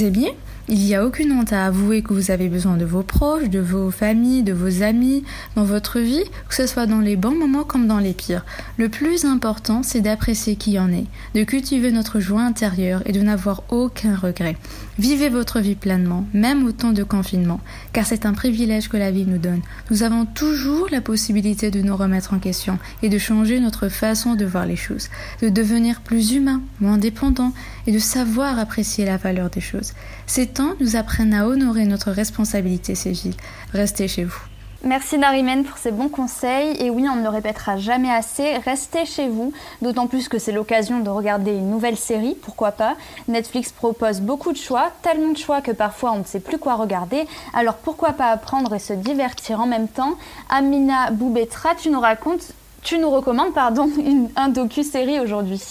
aimiez 0.00 0.34
Il 0.72 0.78
n'y 0.78 0.94
a 0.94 1.04
aucune 1.04 1.32
honte 1.32 1.52
à 1.52 1.66
avouer 1.66 2.00
que 2.00 2.14
vous 2.14 2.30
avez 2.30 2.48
besoin 2.48 2.76
de 2.76 2.84
vos 2.84 3.02
proches, 3.02 3.48
de 3.48 3.58
vos 3.58 3.90
familles, 3.90 4.44
de 4.44 4.52
vos 4.52 4.84
amis 4.84 5.24
dans 5.56 5.64
votre 5.64 5.98
vie, 5.98 6.22
que 6.48 6.54
ce 6.54 6.68
soit 6.68 6.86
dans 6.86 7.00
les 7.00 7.16
bons 7.16 7.34
moments 7.34 7.64
comme 7.64 7.88
dans 7.88 7.98
les 7.98 8.12
pires. 8.12 8.44
Le 8.76 8.88
plus 8.88 9.24
important, 9.24 9.82
c'est 9.82 10.00
d'apprécier 10.00 10.54
qui 10.54 10.78
en 10.78 10.92
est, 10.92 11.06
de 11.34 11.42
cultiver 11.42 11.90
notre 11.90 12.20
joie 12.20 12.42
intérieure 12.42 13.02
et 13.04 13.10
de 13.10 13.20
n'avoir 13.20 13.64
aucun 13.70 14.14
regret. 14.14 14.56
Vivez 15.00 15.30
votre 15.30 15.60
vie 15.60 15.76
pleinement, 15.76 16.26
même 16.34 16.66
au 16.66 16.72
temps 16.72 16.92
de 16.92 17.02
confinement, 17.02 17.62
car 17.94 18.04
c'est 18.04 18.26
un 18.26 18.34
privilège 18.34 18.90
que 18.90 18.98
la 18.98 19.10
vie 19.10 19.24
nous 19.24 19.38
donne. 19.38 19.62
Nous 19.90 20.02
avons 20.02 20.26
toujours 20.26 20.88
la 20.90 21.00
possibilité 21.00 21.70
de 21.70 21.80
nous 21.80 21.96
remettre 21.96 22.34
en 22.34 22.38
question 22.38 22.78
et 23.02 23.08
de 23.08 23.16
changer 23.16 23.60
notre 23.60 23.88
façon 23.88 24.34
de 24.34 24.44
voir 24.44 24.66
les 24.66 24.76
choses, 24.76 25.08
de 25.40 25.48
devenir 25.48 26.02
plus 26.02 26.32
humain, 26.32 26.60
moins 26.80 26.98
dépendant 26.98 27.54
et 27.86 27.92
de 27.92 27.98
savoir 27.98 28.58
apprécier 28.58 29.06
la 29.06 29.16
valeur 29.16 29.48
des 29.48 29.62
choses. 29.62 29.94
Ces 30.26 30.48
temps 30.48 30.74
nous 30.82 30.96
apprennent 30.96 31.32
à 31.32 31.48
honorer 31.48 31.86
notre 31.86 32.10
responsabilité 32.10 32.94
civile. 32.94 33.32
Restez 33.72 34.06
chez 34.06 34.24
vous. 34.24 34.49
Merci 34.82 35.18
Narimène 35.18 35.64
pour 35.64 35.76
ces 35.76 35.90
bons 35.90 36.08
conseils. 36.08 36.74
Et 36.82 36.88
oui, 36.88 37.06
on 37.06 37.16
ne 37.16 37.22
le 37.22 37.28
répétera 37.28 37.76
jamais 37.76 38.10
assez, 38.10 38.56
restez 38.56 39.04
chez 39.04 39.28
vous, 39.28 39.52
d'autant 39.82 40.06
plus 40.06 40.26
que 40.26 40.38
c'est 40.38 40.52
l'occasion 40.52 41.00
de 41.00 41.10
regarder 41.10 41.50
une 41.50 41.68
nouvelle 41.68 41.98
série, 41.98 42.34
pourquoi 42.34 42.72
pas. 42.72 42.96
Netflix 43.28 43.72
propose 43.72 44.22
beaucoup 44.22 44.52
de 44.52 44.56
choix, 44.56 44.90
tellement 45.02 45.32
de 45.32 45.36
choix 45.36 45.60
que 45.60 45.70
parfois 45.70 46.12
on 46.12 46.20
ne 46.20 46.24
sait 46.24 46.40
plus 46.40 46.56
quoi 46.56 46.76
regarder. 46.76 47.26
Alors 47.52 47.74
pourquoi 47.74 48.14
pas 48.14 48.30
apprendre 48.30 48.74
et 48.74 48.78
se 48.78 48.94
divertir 48.94 49.60
en 49.60 49.66
même 49.66 49.88
temps 49.88 50.14
Amina 50.48 51.10
Boubetra, 51.10 51.74
tu 51.74 51.90
nous 51.90 52.00
racontes, 52.00 52.52
tu 52.82 52.96
nous 52.96 53.10
recommandes 53.10 53.52
pardon, 53.52 53.90
une, 53.98 54.30
un 54.34 54.48
docu-série 54.48 55.20
aujourd'hui. 55.20 55.62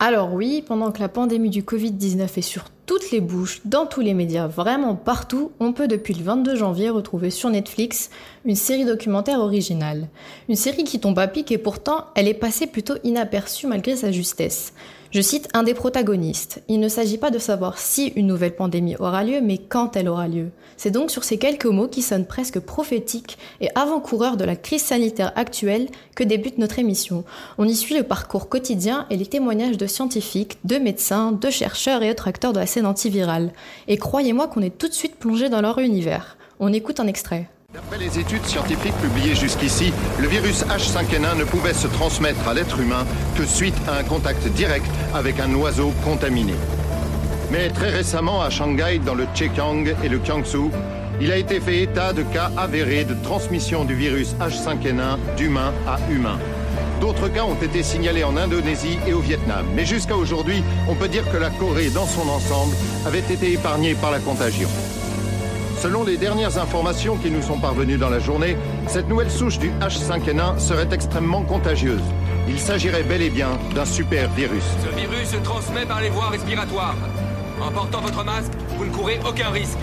Alors 0.00 0.32
oui, 0.32 0.64
pendant 0.66 0.92
que 0.92 1.00
la 1.00 1.08
pandémie 1.08 1.50
du 1.50 1.62
Covid-19 1.62 2.38
est 2.38 2.42
sur 2.42 2.64
toutes 2.86 3.10
les 3.10 3.20
bouches, 3.20 3.60
dans 3.64 3.84
tous 3.84 4.00
les 4.00 4.14
médias, 4.14 4.46
vraiment 4.46 4.94
partout, 4.94 5.50
on 5.58 5.72
peut 5.72 5.88
depuis 5.88 6.14
le 6.14 6.22
22 6.22 6.54
janvier 6.54 6.88
retrouver 6.88 7.30
sur 7.30 7.50
Netflix 7.50 8.10
une 8.44 8.54
série 8.54 8.84
documentaire 8.84 9.40
originale. 9.40 10.08
Une 10.48 10.54
série 10.54 10.84
qui 10.84 11.00
tombe 11.00 11.18
à 11.18 11.26
pic 11.26 11.50
et 11.50 11.58
pourtant 11.58 12.06
elle 12.14 12.28
est 12.28 12.34
passée 12.34 12.68
plutôt 12.68 12.94
inaperçue 13.02 13.66
malgré 13.66 13.96
sa 13.96 14.12
justesse. 14.12 14.72
Je 15.12 15.20
cite 15.20 15.48
un 15.54 15.62
des 15.62 15.74
protagonistes. 15.74 16.62
Il 16.68 16.80
ne 16.80 16.88
s'agit 16.88 17.18
pas 17.18 17.30
de 17.30 17.38
savoir 17.38 17.78
si 17.78 18.08
une 18.16 18.26
nouvelle 18.26 18.56
pandémie 18.56 18.96
aura 18.96 19.22
lieu, 19.22 19.40
mais 19.40 19.58
quand 19.58 19.96
elle 19.96 20.08
aura 20.08 20.26
lieu. 20.26 20.48
C'est 20.76 20.90
donc 20.90 21.10
sur 21.10 21.24
ces 21.24 21.38
quelques 21.38 21.66
mots 21.66 21.88
qui 21.88 22.02
sonnent 22.02 22.26
presque 22.26 22.60
prophétiques 22.60 23.38
et 23.60 23.68
avant-coureurs 23.74 24.36
de 24.36 24.44
la 24.44 24.56
crise 24.56 24.82
sanitaire 24.82 25.32
actuelle 25.36 25.88
que 26.14 26.24
débute 26.24 26.58
notre 26.58 26.78
émission. 26.78 27.24
On 27.56 27.66
y 27.66 27.74
suit 27.74 27.96
le 27.96 28.02
parcours 28.02 28.48
quotidien 28.48 29.06
et 29.08 29.16
les 29.16 29.26
témoignages 29.26 29.78
de 29.78 29.86
scientifiques, 29.86 30.58
de 30.64 30.76
médecins, 30.76 31.32
de 31.32 31.50
chercheurs 31.50 32.02
et 32.02 32.10
autres 32.10 32.28
acteurs 32.28 32.52
de 32.52 32.60
la 32.60 32.66
scène 32.66 32.86
antivirale. 32.86 33.52
Et 33.88 33.96
croyez-moi 33.96 34.48
qu'on 34.48 34.62
est 34.62 34.76
tout 34.76 34.88
de 34.88 34.92
suite 34.92 35.16
plongé 35.16 35.48
dans 35.48 35.60
leur 35.60 35.78
univers. 35.78 36.36
On 36.58 36.72
écoute 36.72 37.00
un 37.00 37.06
extrait. 37.06 37.48
D'après 37.76 37.98
les 37.98 38.18
études 38.18 38.46
scientifiques 38.46 38.96
publiées 39.02 39.34
jusqu'ici, 39.34 39.92
le 40.18 40.28
virus 40.28 40.64
H5N1 40.64 41.36
ne 41.36 41.44
pouvait 41.44 41.74
se 41.74 41.86
transmettre 41.86 42.48
à 42.48 42.54
l'être 42.54 42.80
humain 42.80 43.04
que 43.36 43.44
suite 43.44 43.76
à 43.86 43.98
un 43.98 44.02
contact 44.02 44.48
direct 44.48 44.86
avec 45.12 45.38
un 45.40 45.54
oiseau 45.54 45.92
contaminé. 46.02 46.54
Mais 47.50 47.68
très 47.68 47.90
récemment, 47.90 48.40
à 48.40 48.48
Shanghai, 48.48 48.98
dans 48.98 49.14
le 49.14 49.26
Zhejiang 49.34 49.94
et 50.02 50.08
le 50.08 50.24
Jiangsu, 50.24 50.70
il 51.20 51.30
a 51.30 51.36
été 51.36 51.60
fait 51.60 51.82
état 51.82 52.14
de 52.14 52.22
cas 52.22 52.50
avérés 52.56 53.04
de 53.04 53.14
transmission 53.22 53.84
du 53.84 53.94
virus 53.94 54.34
H5N1 54.40 55.36
d'humain 55.36 55.74
à 55.86 55.98
humain. 56.10 56.38
D'autres 57.02 57.28
cas 57.28 57.44
ont 57.44 57.60
été 57.62 57.82
signalés 57.82 58.24
en 58.24 58.38
Indonésie 58.38 58.98
et 59.06 59.12
au 59.12 59.20
Vietnam. 59.20 59.66
Mais 59.74 59.84
jusqu'à 59.84 60.16
aujourd'hui, 60.16 60.62
on 60.88 60.94
peut 60.94 61.08
dire 61.08 61.30
que 61.30 61.36
la 61.36 61.50
Corée, 61.50 61.90
dans 61.90 62.06
son 62.06 62.26
ensemble, 62.26 62.74
avait 63.04 63.18
été 63.18 63.52
épargnée 63.52 63.94
par 63.94 64.12
la 64.12 64.20
contagion. 64.20 64.70
Selon 65.78 66.04
les 66.04 66.16
dernières 66.16 66.58
informations 66.58 67.16
qui 67.16 67.30
nous 67.30 67.42
sont 67.42 67.58
parvenues 67.58 67.98
dans 67.98 68.08
la 68.08 68.18
journée, 68.18 68.56
cette 68.86 69.08
nouvelle 69.08 69.30
souche 69.30 69.58
du 69.58 69.70
H5N1 69.80 70.58
serait 70.58 70.88
extrêmement 70.90 71.42
contagieuse. 71.42 72.00
Il 72.48 72.58
s'agirait 72.58 73.02
bel 73.02 73.20
et 73.20 73.30
bien 73.30 73.50
d'un 73.74 73.84
super 73.84 74.30
virus. 74.30 74.64
Ce 74.82 74.98
virus 74.98 75.28
se 75.28 75.36
transmet 75.36 75.84
par 75.84 76.00
les 76.00 76.08
voies 76.08 76.30
respiratoires. 76.30 76.96
En 77.60 77.70
portant 77.70 78.00
votre 78.00 78.24
masque, 78.24 78.52
vous 78.78 78.86
ne 78.86 78.90
courez 78.90 79.20
aucun 79.28 79.50
risque. 79.50 79.78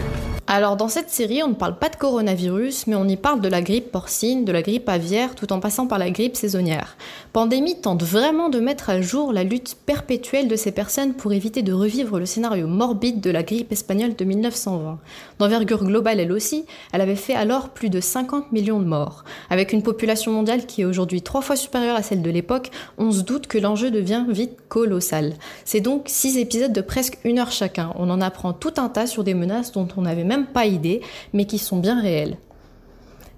Alors 0.56 0.78
dans 0.78 0.88
cette 0.88 1.10
série, 1.10 1.42
on 1.42 1.48
ne 1.48 1.54
parle 1.56 1.80
pas 1.80 1.90
de 1.90 1.96
coronavirus, 1.96 2.86
mais 2.86 2.96
on 2.96 3.08
y 3.08 3.18
parle 3.18 3.42
de 3.42 3.48
la 3.48 3.64
grippe 3.64 3.92
porcine, 3.92 4.46
de 4.46 4.52
la 4.52 4.62
grippe 4.62 4.88
aviaire, 4.88 5.34
tout 5.34 5.52
en 5.52 5.60
passant 5.60 5.88
par 5.88 5.98
la 5.98 6.12
grippe 6.12 6.36
saisonnière. 6.36 6.96
Pandémie 7.34 7.82
tente 7.82 8.04
vraiment 8.04 8.50
de 8.50 8.60
mettre 8.60 8.92
à 8.92 9.02
jour 9.02 9.34
la 9.34 9.44
lutte 9.44 9.76
perpétuelle 9.88 10.48
de 10.48 10.56
ces 10.56 10.72
personnes 10.72 11.16
pour 11.16 11.34
éviter 11.34 11.64
de 11.64 11.74
revivre 11.74 12.20
le 12.20 12.28
scénario 12.28 12.68
morbide 12.68 13.20
de 13.20 13.32
la 13.32 13.42
grippe 13.42 13.72
espagnole 13.72 14.16
de 14.16 14.24
1920. 14.26 15.00
D'envergure 15.40 15.84
globale 15.86 16.20
elle 16.20 16.32
aussi, 16.32 16.66
elle 16.92 17.02
avait 17.02 17.16
fait 17.16 17.34
alors 17.34 17.70
plus 17.70 17.90
de 17.90 18.00
50 18.00 18.52
millions 18.52 18.80
de 18.80 18.86
morts. 18.86 19.24
Avec 19.50 19.74
une 19.74 19.82
population 19.82 20.34
mondiale 20.34 20.68
qui 20.68 20.84
est 20.84 20.86
aujourd'hui 20.86 21.24
trois 21.24 21.42
fois 21.42 21.56
supérieure 21.56 21.96
à 21.96 22.04
celle 22.04 22.22
de 22.22 22.30
l'époque, 22.30 22.70
on 23.00 23.12
se 23.12 23.22
doute 23.22 23.48
que 23.48 23.58
l'enjeu 23.58 23.90
devient 23.90 24.26
vite 24.30 24.60
colossal. 24.70 25.34
C'est 25.66 25.82
donc 25.82 26.04
six 26.06 26.38
épisodes 26.38 26.74
de 26.74 26.82
presque 26.82 27.18
une 27.24 27.40
heure 27.40 27.52
chacun. 27.52 27.92
On 27.96 28.12
en 28.12 28.22
apprend 28.22 28.54
tout 28.54 28.74
un 28.78 28.90
tas 28.90 29.08
sur 29.08 29.24
des 29.24 29.34
menaces 29.34 29.72
dont 29.72 29.88
on 29.98 30.04
n'avait 30.04 30.24
même 30.24 30.43
pas 30.44 30.66
idée, 30.66 31.02
mais 31.34 31.46
qui 31.46 31.58
sont 31.58 31.78
bien 31.78 32.02
réelles. 32.02 32.38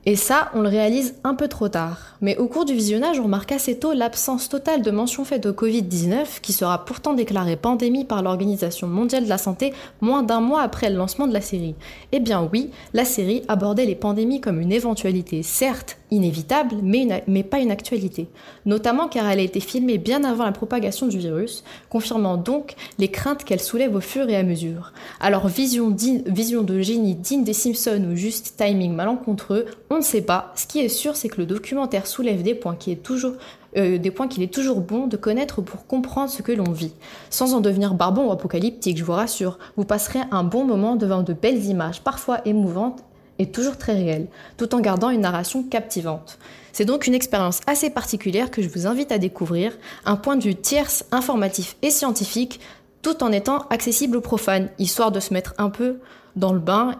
Et 0.07 0.15
ça, 0.15 0.51
on 0.53 0.61
le 0.61 0.69
réalise 0.69 1.15
un 1.23 1.33
peu 1.33 1.47
trop 1.47 1.67
tard. 1.67 2.15
Mais 2.21 2.37
au 2.37 2.45
cours 2.47 2.65
du 2.65 2.75
visionnage, 2.75 3.19
on 3.19 3.23
remarque 3.23 3.51
assez 3.51 3.79
tôt 3.79 3.93
l'absence 3.93 4.49
totale 4.49 4.83
de 4.83 4.91
mention 4.91 5.25
faite 5.25 5.47
au 5.47 5.51
Covid-19, 5.51 6.41
qui 6.43 6.53
sera 6.53 6.85
pourtant 6.85 7.15
déclarée 7.15 7.55
pandémie 7.55 8.05
par 8.05 8.21
l'Organisation 8.21 8.87
mondiale 8.87 9.23
de 9.23 9.29
la 9.29 9.39
santé 9.39 9.73
moins 10.01 10.21
d'un 10.21 10.41
mois 10.41 10.61
après 10.61 10.91
le 10.91 10.97
lancement 10.97 11.25
de 11.25 11.33
la 11.33 11.41
série. 11.41 11.73
Eh 12.11 12.19
bien 12.19 12.47
oui, 12.53 12.69
la 12.93 13.03
série 13.03 13.41
abordait 13.47 13.87
les 13.87 13.95
pandémies 13.95 14.41
comme 14.41 14.61
une 14.61 14.71
éventualité, 14.71 15.41
certes 15.41 15.97
inévitable, 16.15 16.75
mais, 16.81 17.43
pas 17.43 17.59
une 17.59 17.71
actualité. 17.71 18.27
Notamment 18.65 19.07
car 19.07 19.29
elle 19.29 19.39
a 19.39 19.43
été 19.43 19.59
filmée 19.59 19.97
bien 19.97 20.23
avant 20.23 20.45
la 20.45 20.51
propagation 20.51 21.07
du 21.07 21.17
virus, 21.17 21.63
confirmant 21.89 22.37
donc 22.37 22.75
les 22.97 23.09
craintes 23.09 23.43
qu'elle 23.43 23.61
soulève 23.61 23.95
au 23.95 24.01
fur 24.01 24.29
et 24.29 24.35
à 24.35 24.43
mesure. 24.43 24.93
Alors 25.19 25.47
vision, 25.47 25.89
de 25.91 26.81
génie 26.81 27.15
digne 27.15 27.43
des 27.43 27.53
Simpsons 27.53 28.07
ou 28.11 28.15
juste 28.15 28.55
timing 28.57 28.93
malencontreux, 28.93 29.65
on 29.89 29.97
ne 29.97 30.01
sait 30.01 30.21
pas. 30.21 30.51
Ce 30.55 30.65
qui 30.67 30.79
est 30.79 30.89
sûr, 30.89 31.15
c'est 31.15 31.29
que 31.29 31.37
le 31.41 31.45
documentaire 31.45 32.07
soulève 32.07 32.41
des 32.41 32.55
points 32.55 32.77
euh, 33.77 33.97
des 33.97 34.11
points 34.11 34.27
qu'il 34.27 34.41
est 34.43 34.53
toujours 34.53 34.79
bon 34.79 35.07
de 35.07 35.17
connaître 35.17 35.61
pour 35.61 35.85
comprendre 35.85 36.29
ce 36.29 36.41
que 36.41 36.51
l'on 36.51 36.71
vit. 36.71 36.93
Sans 37.29 37.53
en 37.53 37.61
devenir 37.61 37.93
barbon 37.93 38.27
ou 38.27 38.31
apocalyptique, 38.31 38.97
je 38.97 39.03
vous 39.03 39.11
rassure, 39.11 39.59
vous 39.75 39.83
passerez 39.83 40.21
un 40.31 40.43
bon 40.43 40.63
moment 40.63 40.95
devant 40.95 41.23
de 41.23 41.33
belles 41.33 41.65
images, 41.65 42.01
parfois 42.01 42.39
émouvantes 42.45 43.03
et 43.39 43.51
toujours 43.51 43.77
très 43.77 43.93
réelles, 43.93 44.27
tout 44.57 44.73
en 44.75 44.79
gardant 44.79 45.09
une 45.09 45.21
narration 45.21 45.63
captivante. 45.63 46.37
C'est 46.73 46.85
donc 46.85 47.07
une 47.07 47.13
expérience 47.13 47.61
assez 47.67 47.89
particulière 47.89 48.51
que 48.51 48.61
je 48.61 48.69
vous 48.69 48.87
invite 48.87 49.11
à 49.11 49.17
découvrir, 49.17 49.77
un 50.05 50.15
point 50.15 50.35
de 50.35 50.43
vue 50.43 50.55
tierce, 50.55 51.05
informatif 51.11 51.77
et 51.81 51.89
scientifique, 51.89 52.59
tout 53.01 53.23
en 53.23 53.31
étant 53.31 53.59
accessible 53.69 54.17
aux 54.17 54.21
profanes, 54.21 54.69
histoire 54.79 55.11
de 55.11 55.19
se 55.19 55.33
mettre 55.33 55.53
un 55.57 55.69
peu 55.69 55.99
dans 56.35 56.53
le 56.53 56.59
bain 56.59 56.95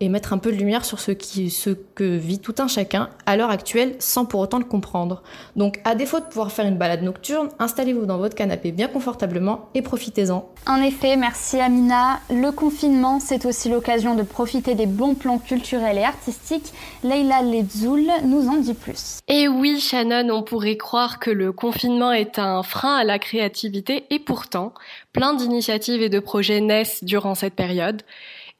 et 0.00 0.08
mettre 0.08 0.32
un 0.32 0.38
peu 0.38 0.52
de 0.52 0.56
lumière 0.56 0.84
sur 0.84 1.00
ce, 1.00 1.10
qui, 1.10 1.50
ce 1.50 1.70
que 1.70 2.04
vit 2.04 2.38
tout 2.38 2.54
un 2.58 2.68
chacun 2.68 3.10
à 3.24 3.36
l'heure 3.36 3.50
actuelle 3.50 3.96
sans 3.98 4.24
pour 4.24 4.40
autant 4.40 4.58
le 4.58 4.64
comprendre. 4.64 5.22
Donc 5.56 5.80
à 5.84 5.94
défaut 5.94 6.20
de 6.20 6.24
pouvoir 6.24 6.52
faire 6.52 6.66
une 6.66 6.76
balade 6.76 7.02
nocturne, 7.02 7.48
installez-vous 7.58 8.06
dans 8.06 8.18
votre 8.18 8.34
canapé 8.34 8.72
bien 8.72 8.88
confortablement 8.88 9.68
et 9.74 9.82
profitez-en. 9.82 10.48
En 10.66 10.82
effet, 10.82 11.16
merci 11.16 11.58
Amina. 11.58 12.20
Le 12.30 12.50
confinement, 12.50 13.20
c'est 13.20 13.46
aussi 13.46 13.68
l'occasion 13.68 14.14
de 14.14 14.22
profiter 14.22 14.74
des 14.74 14.86
bons 14.86 15.14
plans 15.14 15.38
culturels 15.38 15.98
et 15.98 16.04
artistiques. 16.04 16.72
Leila 17.02 17.42
Ledzoul 17.42 18.06
nous 18.24 18.48
en 18.48 18.56
dit 18.56 18.74
plus. 18.74 19.20
Et 19.28 19.48
oui, 19.48 19.80
Shannon, 19.80 20.28
on 20.30 20.42
pourrait 20.42 20.76
croire 20.76 21.18
que 21.18 21.30
le 21.30 21.52
confinement 21.52 22.12
est 22.12 22.38
un 22.38 22.62
frein 22.62 22.96
à 22.96 23.04
la 23.04 23.18
créativité 23.18 24.04
et 24.10 24.18
pourtant, 24.18 24.74
plein 25.12 25.34
d'initiatives 25.34 26.02
et 26.02 26.08
de 26.08 26.18
projets 26.18 26.60
naissent 26.60 27.02
durant 27.02 27.34
cette 27.34 27.54
période. 27.54 28.02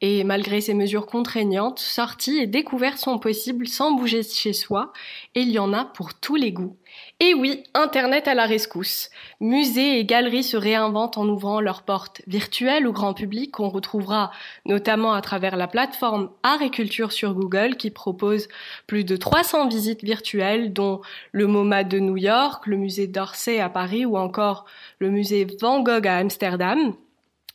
Et 0.02 0.24
malgré 0.24 0.60
ces 0.60 0.74
mesures 0.74 1.06
contraignantes, 1.06 1.78
sorties 1.78 2.36
et 2.36 2.46
découvertes 2.46 2.98
sont 2.98 3.18
possibles 3.18 3.66
sans 3.66 3.92
bouger 3.92 4.22
chez 4.22 4.52
soi, 4.52 4.92
et 5.34 5.40
il 5.40 5.50
y 5.50 5.58
en 5.58 5.72
a 5.72 5.86
pour 5.86 6.12
tous 6.12 6.36
les 6.36 6.52
goûts. 6.52 6.76
Et 7.18 7.32
oui, 7.32 7.64
Internet 7.72 8.28
à 8.28 8.34
la 8.34 8.44
rescousse. 8.44 9.08
Musées 9.40 9.98
et 9.98 10.04
galeries 10.04 10.44
se 10.44 10.58
réinventent 10.58 11.16
en 11.16 11.26
ouvrant 11.26 11.62
leurs 11.62 11.82
portes 11.82 12.20
virtuelles 12.26 12.86
au 12.86 12.92
grand 12.92 13.14
public 13.14 13.52
qu'on 13.52 13.70
retrouvera 13.70 14.32
notamment 14.66 15.14
à 15.14 15.22
travers 15.22 15.56
la 15.56 15.66
plateforme 15.66 16.30
Art 16.42 16.60
et 16.60 16.70
Culture 16.70 17.12
sur 17.12 17.32
Google 17.32 17.76
qui 17.76 17.90
propose 17.90 18.48
plus 18.86 19.04
de 19.04 19.16
300 19.16 19.68
visites 19.68 20.04
virtuelles 20.04 20.74
dont 20.74 21.00
le 21.32 21.46
MoMA 21.46 21.84
de 21.84 21.98
New 22.00 22.18
York, 22.18 22.66
le 22.66 22.76
musée 22.76 23.06
d'Orsay 23.06 23.60
à 23.60 23.70
Paris 23.70 24.04
ou 24.04 24.18
encore 24.18 24.66
le 24.98 25.10
musée 25.10 25.46
Van 25.58 25.80
Gogh 25.80 26.06
à 26.06 26.18
Amsterdam. 26.18 26.92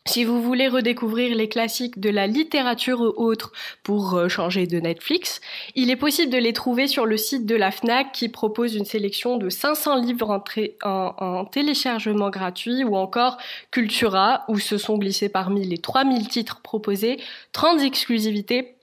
Si 0.07 0.23
vous 0.23 0.41
voulez 0.41 0.67
redécouvrir 0.67 1.35
les 1.35 1.47
classiques 1.47 1.99
de 1.99 2.09
la 2.09 2.25
littérature 2.25 3.01
ou 3.01 3.13
autres 3.23 3.51
pour 3.83 4.15
euh, 4.15 4.29
changer 4.29 4.65
de 4.65 4.79
Netflix, 4.79 5.41
il 5.75 5.91
est 5.91 5.95
possible 5.95 6.31
de 6.31 6.39
les 6.39 6.53
trouver 6.53 6.87
sur 6.87 7.05
le 7.05 7.17
site 7.17 7.45
de 7.45 7.55
la 7.55 7.69
FNAC 7.69 8.11
qui 8.11 8.27
propose 8.27 8.75
une 8.75 8.83
sélection 8.83 9.37
de 9.37 9.49
500 9.49 9.97
livres 9.97 10.43
en, 10.83 11.15
en 11.17 11.45
téléchargement 11.45 12.31
gratuit 12.31 12.83
ou 12.83 12.95
encore 12.95 13.37
Cultura 13.69 14.43
où 14.47 14.57
se 14.57 14.79
sont 14.79 14.97
glissés 14.97 15.29
parmi 15.29 15.67
les 15.67 15.77
3000 15.77 16.27
titres 16.27 16.61
proposés 16.61 17.19
30 17.53 17.81
exclusivités 17.81 18.75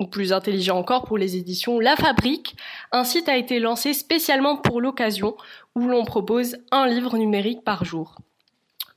ou 0.00 0.06
plus 0.06 0.32
intelligent 0.32 0.78
encore 0.78 1.04
pour 1.04 1.18
les 1.18 1.36
éditions 1.36 1.80
La 1.80 1.96
Fabrique. 1.96 2.56
Un 2.92 3.04
site 3.04 3.28
a 3.28 3.36
été 3.36 3.60
lancé 3.60 3.92
spécialement 3.92 4.56
pour 4.56 4.80
l'occasion 4.80 5.36
où 5.74 5.86
l'on 5.86 6.06
propose 6.06 6.56
un 6.70 6.86
livre 6.86 7.18
numérique 7.18 7.62
par 7.62 7.84
jour. 7.84 8.16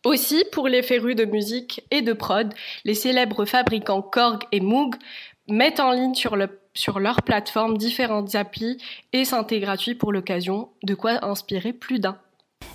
Aussi, 0.05 0.45
pour 0.51 0.67
les 0.67 0.83
férus 0.83 1.15
de 1.15 1.25
musique 1.25 1.83
et 1.89 2.03
de 2.03 2.13
prod, 2.13 2.53
les 2.83 2.93
célèbres 2.93 3.45
fabricants 3.45 4.03
Korg 4.03 4.43
et 4.51 4.59
Moog 4.59 4.95
mettent 5.49 5.79
en 5.79 5.91
ligne 5.91 6.13
sur, 6.13 6.35
leur 6.99 7.23
plateforme 7.23 7.75
différentes 7.75 8.35
applis 8.35 8.77
et 9.13 9.25
synthés 9.25 9.59
gratuits 9.59 9.95
pour 9.95 10.13
l'occasion, 10.13 10.69
de 10.83 10.93
quoi 10.93 11.25
inspirer 11.25 11.73
plus 11.73 11.97
d'un. 11.97 12.19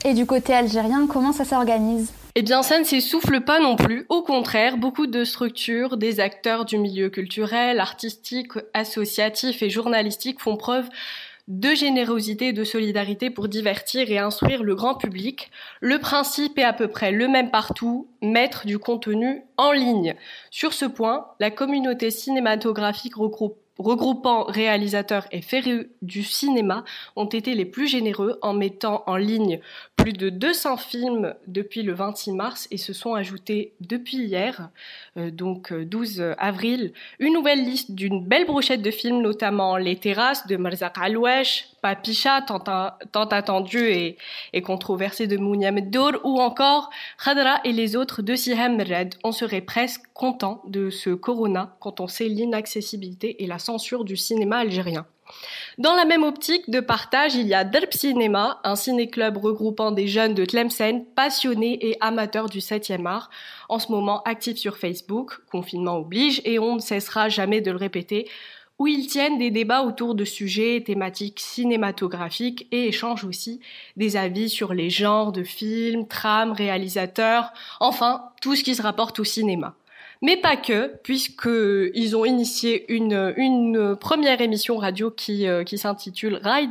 Et 0.04 0.12
du 0.12 0.26
côté 0.26 0.54
algérien, 0.54 1.06
comment 1.06 1.32
ça 1.32 1.44
s'organise? 1.44 2.12
Eh 2.34 2.42
bien, 2.42 2.64
ça 2.64 2.80
ne 2.80 2.84
s'essouffle 2.84 3.42
pas 3.42 3.60
non 3.60 3.76
plus. 3.76 4.06
Au 4.08 4.22
contraire, 4.22 4.76
beaucoup 4.76 5.06
de 5.06 5.22
structures, 5.22 5.96
des 5.96 6.18
acteurs 6.18 6.64
du 6.64 6.78
milieu 6.78 7.10
culturel, 7.10 7.78
artistique, 7.78 8.52
associatif 8.74 9.62
et 9.62 9.70
journalistique 9.70 10.40
font 10.40 10.56
preuve 10.56 10.88
de 11.50 11.74
générosité 11.74 12.48
et 12.48 12.52
de 12.52 12.62
solidarité 12.62 13.28
pour 13.28 13.48
divertir 13.48 14.08
et 14.08 14.18
instruire 14.18 14.62
le 14.62 14.76
grand 14.76 14.94
public. 14.94 15.50
Le 15.80 15.98
principe 15.98 16.56
est 16.60 16.64
à 16.64 16.72
peu 16.72 16.86
près 16.86 17.10
le 17.10 17.26
même 17.26 17.50
partout, 17.50 18.06
mettre 18.22 18.66
du 18.66 18.78
contenu 18.78 19.42
en 19.56 19.72
ligne. 19.72 20.14
Sur 20.52 20.72
ce 20.72 20.84
point, 20.84 21.26
la 21.40 21.50
communauté 21.50 22.12
cinématographique 22.12 23.18
regroupant 23.80 24.44
réalisateurs 24.44 25.26
et 25.32 25.42
férus 25.42 25.86
du 26.02 26.22
cinéma, 26.22 26.84
ont 27.16 27.26
été 27.26 27.54
les 27.54 27.64
plus 27.64 27.88
généreux 27.88 28.38
en 28.42 28.52
mettant 28.52 29.02
en 29.06 29.16
ligne 29.16 29.60
plus 29.96 30.12
de 30.12 30.28
200 30.30 30.76
films 30.76 31.34
depuis 31.46 31.82
le 31.82 31.94
26 31.94 32.32
mars 32.32 32.68
et 32.70 32.76
se 32.76 32.92
sont 32.92 33.14
ajoutés 33.14 33.74
depuis 33.80 34.18
hier, 34.18 34.70
donc 35.16 35.72
12 35.72 36.20
euh, 36.20 36.34
avril, 36.38 36.92
une 37.18 37.34
nouvelle 37.34 37.64
liste 37.64 37.92
d'une 37.92 38.24
belle 38.24 38.46
brochette 38.46 38.82
de 38.82 38.90
films, 38.90 39.20
notamment 39.20 39.76
Les 39.76 39.96
Terrasses 39.96 40.46
de 40.46 40.56
Marzak 40.56 40.96
Alouesh, 40.98 41.66
Papicha, 41.82 42.42
tant, 42.42 42.58
attendu 42.58 43.78
et, 43.78 44.18
et, 44.52 44.62
controversé 44.62 45.26
de 45.26 45.36
Mounia 45.36 45.72
Meddour, 45.72 46.12
ou 46.24 46.40
encore 46.40 46.90
Khadra 47.22 47.60
et 47.64 47.72
les 47.72 47.96
autres 47.96 48.22
de 48.22 48.34
Siham 48.36 48.80
Red. 48.80 49.14
On 49.24 49.32
serait 49.32 49.62
presque 49.62 50.02
content 50.14 50.62
de 50.66 50.90
ce 50.90 51.10
corona 51.10 51.76
quand 51.80 52.00
on 52.00 52.06
sait 52.06 52.28
l'inaccessibilité 52.28 53.42
et 53.42 53.46
la 53.46 53.58
censure 53.58 54.04
du 54.04 54.16
cinéma 54.16 54.58
algérien. 54.58 55.06
Dans 55.78 55.94
la 55.94 56.04
même 56.04 56.24
optique 56.24 56.70
de 56.70 56.80
partage, 56.80 57.34
il 57.34 57.46
y 57.46 57.54
a 57.54 57.64
Derb 57.64 57.92
Cinéma, 57.92 58.60
un 58.64 58.76
ciné-club 58.76 59.36
regroupant 59.36 59.92
des 59.92 60.08
jeunes 60.08 60.34
de 60.34 60.44
Tlemcen, 60.44 61.04
passionnés 61.14 61.86
et 61.88 61.96
amateurs 62.00 62.48
du 62.48 62.58
7e 62.58 63.06
art, 63.06 63.30
en 63.68 63.78
ce 63.78 63.90
moment 63.90 64.22
actif 64.24 64.56
sur 64.56 64.76
Facebook, 64.76 65.38
confinement 65.50 65.98
oblige, 65.98 66.42
et 66.44 66.58
on 66.58 66.76
ne 66.76 66.80
cessera 66.80 67.28
jamais 67.28 67.60
de 67.60 67.70
le 67.70 67.76
répéter, 67.76 68.28
où 68.80 68.86
ils 68.86 69.06
tiennent 69.06 69.36
des 69.36 69.50
débats 69.50 69.82
autour 69.82 70.14
de 70.14 70.24
sujets 70.24 70.82
thématiques 70.84 71.38
cinématographiques 71.38 72.66
et 72.72 72.88
échangent 72.88 73.26
aussi 73.26 73.60
des 73.96 74.16
avis 74.16 74.48
sur 74.48 74.72
les 74.72 74.88
genres 74.88 75.32
de 75.32 75.44
films, 75.44 76.08
trames, 76.08 76.52
réalisateurs, 76.52 77.52
enfin 77.78 78.30
tout 78.40 78.56
ce 78.56 78.64
qui 78.64 78.74
se 78.74 78.80
rapporte 78.80 79.20
au 79.20 79.24
cinéma. 79.24 79.76
Mais 80.22 80.36
pas 80.36 80.56
que, 80.56 80.96
puisqu'ils 81.02 82.14
ont 82.14 82.26
initié 82.26 82.92
une, 82.92 83.96
première 83.98 84.40
émission 84.40 84.76
radio 84.76 85.10
qui, 85.10 85.48
euh, 85.48 85.64
s'intitule 85.64 86.40
Ride 86.42 86.70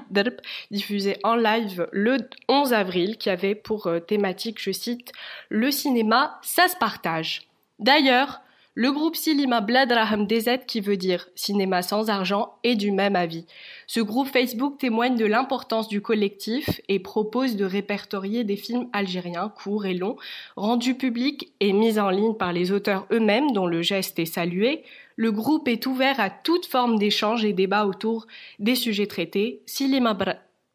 diffusée 0.69 1.17
en 1.23 1.35
live 1.35 1.87
le 1.91 2.17
11 2.47 2.73
avril, 2.73 3.17
qui 3.17 3.29
avait 3.29 3.55
pour 3.55 3.87
euh, 3.87 3.99
thématique, 3.99 4.61
je 4.61 4.71
cite, 4.71 5.11
Le 5.49 5.71
cinéma, 5.71 6.39
ça 6.43 6.67
se 6.67 6.75
partage. 6.75 7.47
D'ailleurs, 7.79 8.41
le 8.81 8.93
groupe 8.93 9.17
Silima 9.17 9.59
Bladraham 9.59 10.25
DZ, 10.25 10.59
qui 10.65 10.79
veut 10.79 10.95
dire 10.95 11.27
cinéma 11.35 11.81
sans 11.81 12.09
argent, 12.09 12.53
est 12.63 12.77
du 12.77 12.93
même 12.93 13.17
avis. 13.17 13.45
Ce 13.87 13.99
groupe 13.99 14.29
Facebook 14.29 14.77
témoigne 14.77 15.17
de 15.17 15.25
l'importance 15.25 15.89
du 15.89 15.99
collectif 15.99 16.79
et 16.87 16.99
propose 16.99 17.57
de 17.57 17.65
répertorier 17.65 18.45
des 18.45 18.55
films 18.55 18.87
algériens 18.93 19.49
courts 19.49 19.85
et 19.85 19.93
longs, 19.93 20.15
rendus 20.55 20.95
publics 20.95 21.51
et 21.59 21.73
mis 21.73 21.99
en 21.99 22.09
ligne 22.09 22.35
par 22.35 22.53
les 22.53 22.71
auteurs 22.71 23.05
eux-mêmes, 23.11 23.51
dont 23.51 23.67
le 23.67 23.81
geste 23.81 24.17
est 24.17 24.23
salué. 24.23 24.85
Le 25.17 25.33
groupe 25.33 25.67
est 25.67 25.85
ouvert 25.85 26.21
à 26.21 26.29
toute 26.29 26.65
forme 26.65 26.97
d'échange 26.97 27.43
et 27.43 27.51
débat 27.51 27.85
autour 27.85 28.27
des 28.59 28.75
sujets 28.75 29.07
traités. 29.07 29.61
Silima 29.65 30.13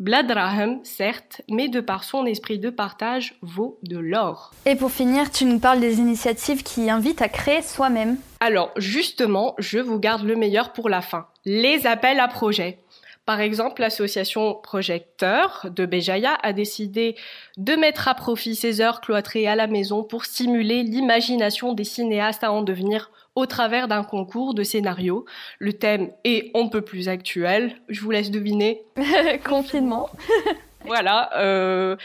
Bladraham, 0.01 0.81
certes, 0.83 1.43
mais 1.49 1.69
de 1.69 1.81
par 1.81 2.03
son 2.03 2.27
esprit 2.27 2.59
de 2.59 2.69
partage, 2.69 3.37
vaut 3.43 3.79
de 3.85 3.97
l'or. 3.97 4.51
Et 4.67 4.75
pour 4.75 4.91
finir, 4.91 5.31
tu 5.31 5.45
nous 5.45 5.61
parles 5.61 5.79
des 5.79 5.99
initiatives 5.99 6.65
qui 6.65 6.91
invitent 6.91 7.23
à 7.23 7.29
créer 7.29 7.63
soi-même. 7.63 8.17
Alors, 8.41 8.73
justement, 8.77 9.55
je 9.59 9.79
vous 9.79 10.01
garde 10.01 10.25
le 10.25 10.35
meilleur 10.35 10.73
pour 10.73 10.89
la 10.89 11.01
fin. 11.01 11.29
Les 11.45 11.87
appels 11.87 12.19
à 12.19 12.27
projets. 12.27 12.81
Par 13.25 13.41
exemple, 13.41 13.83
l'association 13.83 14.55
Projecteur 14.55 15.69
de 15.71 15.87
Béjaïa 15.87 16.39
a 16.43 16.53
décidé 16.53 17.15
de 17.57 17.75
mettre 17.75 18.09
à 18.09 18.15
profit 18.15 18.57
ses 18.57 18.81
heures 18.81 19.01
cloîtrées 19.01 19.47
à 19.47 19.55
la 19.55 19.69
maison 19.69 20.03
pour 20.03 20.25
stimuler 20.25 20.83
l'imagination 20.83 21.73
des 21.73 21.85
cinéastes 21.85 22.45
à 22.45 22.51
en 22.51 22.63
devenir 22.63 23.11
au 23.35 23.47
travers 23.47 23.89
d'un 23.89 24.05
concours 24.05 24.55
de 24.55 24.63
scénarios. 24.63 25.25
Le 25.59 25.73
thème 25.73 26.13
est 26.25 26.51
on 26.55 26.69
peut 26.69 26.83
plus 26.83 27.09
actuel. 27.09 27.77
Je 27.89 28.01
vous 28.01 28.11
laisse 28.11 28.31
deviner. 28.31 28.83
confinement. 29.45 30.09
voilà. 30.85 31.31
Euh, 31.37 31.97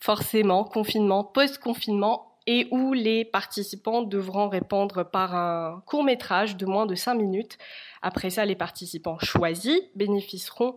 forcément, 0.00 0.64
confinement, 0.64 1.24
post-confinement 1.24 2.32
et 2.46 2.68
où 2.70 2.92
les 2.92 3.24
participants 3.24 4.02
devront 4.02 4.48
répondre 4.48 5.02
par 5.02 5.34
un 5.34 5.82
court 5.84 6.04
métrage 6.04 6.56
de 6.56 6.64
moins 6.64 6.86
de 6.86 6.94
5 6.94 7.14
minutes. 7.14 7.58
Après 8.02 8.30
ça, 8.30 8.44
les 8.44 8.54
participants 8.54 9.18
choisis 9.18 9.80
bénéficieront 9.96 10.76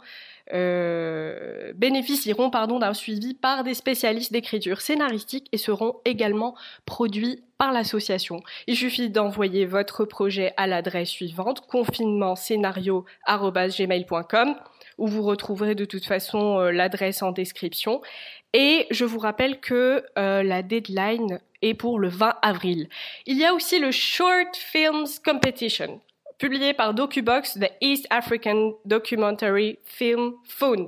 euh, 0.53 1.73
bénéficieront 1.75 2.49
pardon 2.49 2.79
d'un 2.79 2.93
suivi 2.93 3.33
par 3.33 3.63
des 3.63 3.73
spécialistes 3.73 4.31
d'écriture 4.31 4.81
scénaristique 4.81 5.47
et 5.51 5.57
seront 5.57 5.95
également 6.05 6.55
produits 6.85 7.43
par 7.57 7.71
l'association. 7.71 8.41
Il 8.67 8.75
suffit 8.75 9.09
d'envoyer 9.09 9.65
votre 9.65 10.05
projet 10.05 10.53
à 10.57 10.65
l'adresse 10.65 11.09
suivante 11.09 11.62
confinementscénario@gmail.com 11.67 14.55
où 14.97 15.07
vous 15.07 15.23
retrouverez 15.23 15.75
de 15.75 15.85
toute 15.85 16.05
façon 16.05 16.59
euh, 16.59 16.71
l'adresse 16.71 17.21
en 17.21 17.31
description. 17.31 18.01
Et 18.53 18.88
je 18.91 19.05
vous 19.05 19.19
rappelle 19.19 19.59
que 19.59 20.03
euh, 20.17 20.43
la 20.43 20.63
deadline 20.63 21.39
est 21.62 21.73
pour 21.73 21.99
le 21.99 22.09
20 22.09 22.35
avril. 22.41 22.89
Il 23.25 23.38
y 23.38 23.45
a 23.45 23.53
aussi 23.53 23.79
le 23.79 23.91
Short 23.91 24.55
Films 24.55 25.07
Competition 25.23 26.01
publié 26.39 26.73
par 26.73 26.93
DocuBox, 26.93 27.60
The 27.60 27.71
East 27.82 28.08
African 28.10 28.73
Documentary 28.86 29.78
Film 29.84 30.34
Fund, 30.45 30.88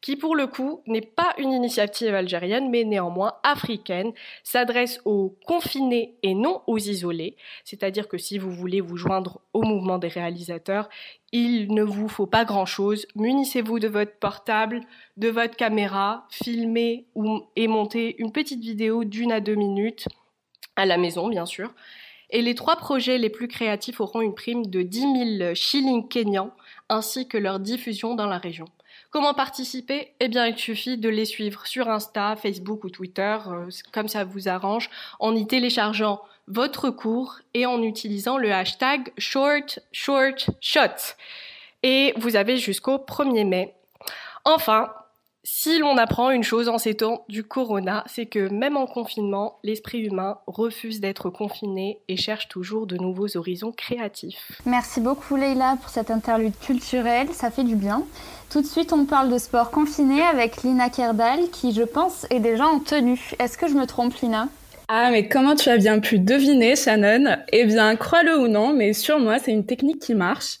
qui 0.00 0.16
pour 0.16 0.34
le 0.36 0.46
coup 0.46 0.82
n'est 0.86 1.00
pas 1.00 1.34
une 1.38 1.52
initiative 1.52 2.14
algérienne, 2.14 2.70
mais 2.70 2.84
néanmoins 2.84 3.34
africaine, 3.42 4.12
s'adresse 4.44 5.00
aux 5.04 5.36
confinés 5.46 6.14
et 6.22 6.34
non 6.34 6.62
aux 6.66 6.78
isolés. 6.78 7.36
C'est-à-dire 7.64 8.08
que 8.08 8.16
si 8.16 8.38
vous 8.38 8.50
voulez 8.50 8.80
vous 8.80 8.96
joindre 8.96 9.40
au 9.52 9.62
mouvement 9.62 9.98
des 9.98 10.08
réalisateurs, 10.08 10.88
il 11.32 11.72
ne 11.74 11.82
vous 11.82 12.08
faut 12.08 12.26
pas 12.26 12.44
grand-chose. 12.44 13.06
Munissez-vous 13.16 13.80
de 13.80 13.88
votre 13.88 14.16
portable, 14.16 14.80
de 15.16 15.28
votre 15.28 15.56
caméra, 15.56 16.26
filmez 16.30 17.06
et 17.56 17.68
montez 17.68 18.16
une 18.18 18.32
petite 18.32 18.60
vidéo 18.60 19.04
d'une 19.04 19.32
à 19.32 19.40
deux 19.40 19.56
minutes 19.56 20.06
à 20.76 20.86
la 20.86 20.96
maison, 20.96 21.28
bien 21.28 21.46
sûr. 21.46 21.72
Et 22.32 22.42
les 22.42 22.54
trois 22.54 22.76
projets 22.76 23.18
les 23.18 23.30
plus 23.30 23.46
créatifs 23.46 24.00
auront 24.00 24.22
une 24.22 24.34
prime 24.34 24.66
de 24.66 24.82
10 24.82 25.38
000 25.38 25.54
shillings 25.54 26.08
kenyans, 26.08 26.50
ainsi 26.88 27.28
que 27.28 27.36
leur 27.36 27.60
diffusion 27.60 28.14
dans 28.14 28.26
la 28.26 28.38
région. 28.38 28.64
Comment 29.10 29.34
participer? 29.34 30.14
Eh 30.20 30.28
bien, 30.28 30.46
il 30.46 30.56
suffit 30.56 30.96
de 30.96 31.10
les 31.10 31.26
suivre 31.26 31.66
sur 31.66 31.90
Insta, 31.90 32.34
Facebook 32.34 32.84
ou 32.84 32.90
Twitter, 32.90 33.36
euh, 33.46 33.68
comme 33.92 34.08
ça 34.08 34.24
vous 34.24 34.48
arrange, 34.48 34.88
en 35.20 35.36
y 35.36 35.46
téléchargeant 35.46 36.22
votre 36.48 36.88
cours 36.88 37.36
et 37.52 37.66
en 37.66 37.82
utilisant 37.82 38.38
le 38.38 38.50
hashtag 38.52 39.12
short 39.18 39.80
short 39.92 40.48
shot. 40.60 41.14
Et 41.82 42.14
vous 42.16 42.36
avez 42.36 42.56
jusqu'au 42.56 42.96
1er 42.96 43.46
mai. 43.46 43.74
Enfin, 44.44 44.90
si 45.44 45.78
l'on 45.78 45.96
apprend 45.96 46.30
une 46.30 46.44
chose 46.44 46.68
en 46.68 46.78
ces 46.78 46.94
temps 46.94 47.24
du 47.28 47.42
corona, 47.42 48.04
c'est 48.06 48.26
que 48.26 48.48
même 48.48 48.76
en 48.76 48.86
confinement, 48.86 49.58
l'esprit 49.64 49.98
humain 49.98 50.38
refuse 50.46 51.00
d'être 51.00 51.30
confiné 51.30 51.98
et 52.08 52.16
cherche 52.16 52.46
toujours 52.48 52.86
de 52.86 52.96
nouveaux 52.96 53.36
horizons 53.36 53.72
créatifs. 53.72 54.52
Merci 54.66 55.00
beaucoup 55.00 55.34
Leïla 55.34 55.78
pour 55.80 55.90
cette 55.90 56.12
interlude 56.12 56.56
culturelle, 56.60 57.28
ça 57.32 57.50
fait 57.50 57.64
du 57.64 57.74
bien. 57.74 58.04
Tout 58.50 58.60
de 58.60 58.66
suite, 58.66 58.92
on 58.92 59.04
parle 59.04 59.30
de 59.30 59.38
sport 59.38 59.70
confiné 59.70 60.22
avec 60.22 60.62
Lina 60.62 60.90
Kerdal 60.90 61.50
qui, 61.50 61.72
je 61.72 61.82
pense, 61.82 62.26
est 62.30 62.40
déjà 62.40 62.66
en 62.66 62.78
tenue. 62.78 63.32
Est-ce 63.40 63.58
que 63.58 63.66
je 63.66 63.74
me 63.74 63.86
trompe 63.86 64.14
Lina? 64.20 64.48
Ah, 64.88 65.10
mais 65.10 65.26
comment 65.26 65.56
tu 65.56 65.70
as 65.70 65.78
bien 65.78 66.00
pu 66.00 66.18
deviner, 66.18 66.76
Shannon? 66.76 67.38
Eh 67.50 67.64
bien, 67.64 67.96
crois-le 67.96 68.38
ou 68.38 68.46
non, 68.46 68.74
mais 68.74 68.92
sur 68.92 69.18
moi, 69.18 69.38
c'est 69.38 69.50
une 69.50 69.64
technique 69.64 70.02
qui 70.02 70.14
marche. 70.14 70.58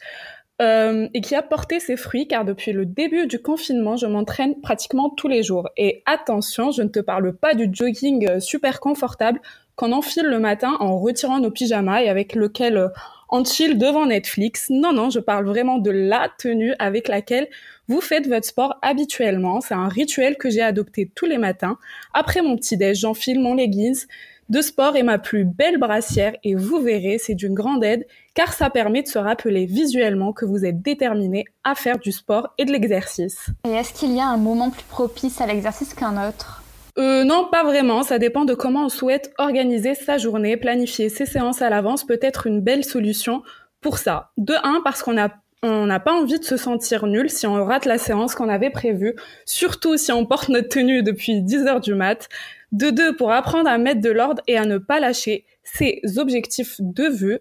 Euh, 0.62 1.08
et 1.12 1.20
qui 1.20 1.34
a 1.34 1.42
porté 1.42 1.80
ses 1.80 1.96
fruits 1.96 2.28
car 2.28 2.44
depuis 2.44 2.72
le 2.72 2.86
début 2.86 3.26
du 3.26 3.40
confinement, 3.40 3.96
je 3.96 4.06
m'entraîne 4.06 4.60
pratiquement 4.60 5.10
tous 5.10 5.26
les 5.26 5.42
jours. 5.42 5.68
Et 5.76 6.04
attention, 6.06 6.70
je 6.70 6.82
ne 6.82 6.88
te 6.88 7.00
parle 7.00 7.32
pas 7.32 7.54
du 7.54 7.68
jogging 7.72 8.28
euh, 8.28 8.38
super 8.38 8.78
confortable 8.78 9.40
qu'on 9.74 9.90
enfile 9.90 10.26
le 10.26 10.38
matin 10.38 10.76
en 10.78 11.00
retirant 11.00 11.40
nos 11.40 11.50
pyjamas 11.50 12.02
et 12.02 12.08
avec 12.08 12.36
lequel 12.36 12.76
euh, 12.76 12.88
on 13.28 13.44
chill 13.44 13.76
devant 13.76 14.06
Netflix. 14.06 14.68
Non, 14.70 14.92
non, 14.92 15.10
je 15.10 15.18
parle 15.18 15.46
vraiment 15.46 15.78
de 15.78 15.90
la 15.90 16.28
tenue 16.38 16.74
avec 16.78 17.08
laquelle 17.08 17.48
vous 17.88 18.00
faites 18.00 18.28
votre 18.28 18.46
sport 18.46 18.78
habituellement. 18.82 19.60
C'est 19.60 19.74
un 19.74 19.88
rituel 19.88 20.36
que 20.36 20.48
j'ai 20.48 20.62
adopté 20.62 21.10
tous 21.12 21.26
les 21.26 21.38
matins. 21.38 21.76
Après 22.14 22.40
mon 22.40 22.56
petit 22.56 22.76
déj, 22.76 23.00
j'enfile 23.00 23.40
mon 23.40 23.54
leggings 23.54 24.04
de 24.52 24.60
sport 24.60 24.96
et 24.96 25.02
ma 25.02 25.18
plus 25.18 25.46
belle 25.46 25.78
brassière 25.78 26.34
et 26.44 26.54
vous 26.54 26.78
verrez, 26.78 27.16
c'est 27.16 27.34
d'une 27.34 27.54
grande 27.54 27.82
aide 27.82 28.06
car 28.34 28.52
ça 28.52 28.68
permet 28.68 29.02
de 29.02 29.08
se 29.08 29.18
rappeler 29.18 29.64
visuellement 29.64 30.34
que 30.34 30.44
vous 30.44 30.66
êtes 30.66 30.82
déterminé 30.82 31.46
à 31.64 31.74
faire 31.74 31.98
du 31.98 32.12
sport 32.12 32.52
et 32.58 32.66
de 32.66 32.70
l'exercice. 32.70 33.46
Et 33.66 33.70
est-ce 33.70 33.94
qu'il 33.94 34.12
y 34.14 34.20
a 34.20 34.26
un 34.26 34.36
moment 34.36 34.68
plus 34.68 34.84
propice 34.84 35.40
à 35.40 35.46
l'exercice 35.46 35.94
qu'un 35.94 36.28
autre? 36.28 36.62
Euh, 36.98 37.24
non, 37.24 37.48
pas 37.50 37.64
vraiment. 37.64 38.02
Ça 38.02 38.18
dépend 38.18 38.44
de 38.44 38.52
comment 38.52 38.84
on 38.84 38.88
souhaite 38.90 39.32
organiser 39.38 39.94
sa 39.94 40.18
journée. 40.18 40.58
Planifier 40.58 41.08
ses 41.08 41.24
séances 41.24 41.62
à 41.62 41.70
l'avance 41.70 42.04
peut 42.04 42.20
être 42.20 42.46
une 42.46 42.60
belle 42.60 42.84
solution 42.84 43.42
pour 43.80 43.96
ça. 43.96 44.32
De 44.36 44.52
un, 44.62 44.82
parce 44.84 45.02
qu'on 45.02 45.16
a 45.16 45.30
on 45.64 45.86
n'a 45.86 46.00
pas 46.00 46.12
envie 46.12 46.40
de 46.40 46.44
se 46.44 46.56
sentir 46.56 47.06
nul 47.06 47.30
si 47.30 47.46
on 47.46 47.64
rate 47.64 47.84
la 47.84 47.96
séance 47.96 48.34
qu'on 48.34 48.48
avait 48.48 48.70
prévue, 48.70 49.14
surtout 49.46 49.96
si 49.96 50.10
on 50.10 50.26
porte 50.26 50.48
notre 50.48 50.68
tenue 50.68 51.04
depuis 51.04 51.40
10 51.40 51.66
heures 51.66 51.80
du 51.80 51.94
mat. 51.94 52.28
De 52.72 52.90
deux, 52.90 53.14
pour 53.14 53.30
apprendre 53.30 53.68
à 53.68 53.78
mettre 53.78 54.00
de 54.00 54.10
l'ordre 54.10 54.42
et 54.46 54.56
à 54.56 54.64
ne 54.64 54.78
pas 54.78 54.98
lâcher 54.98 55.44
ses 55.62 56.00
objectifs 56.16 56.76
de 56.80 57.04
vue. 57.04 57.38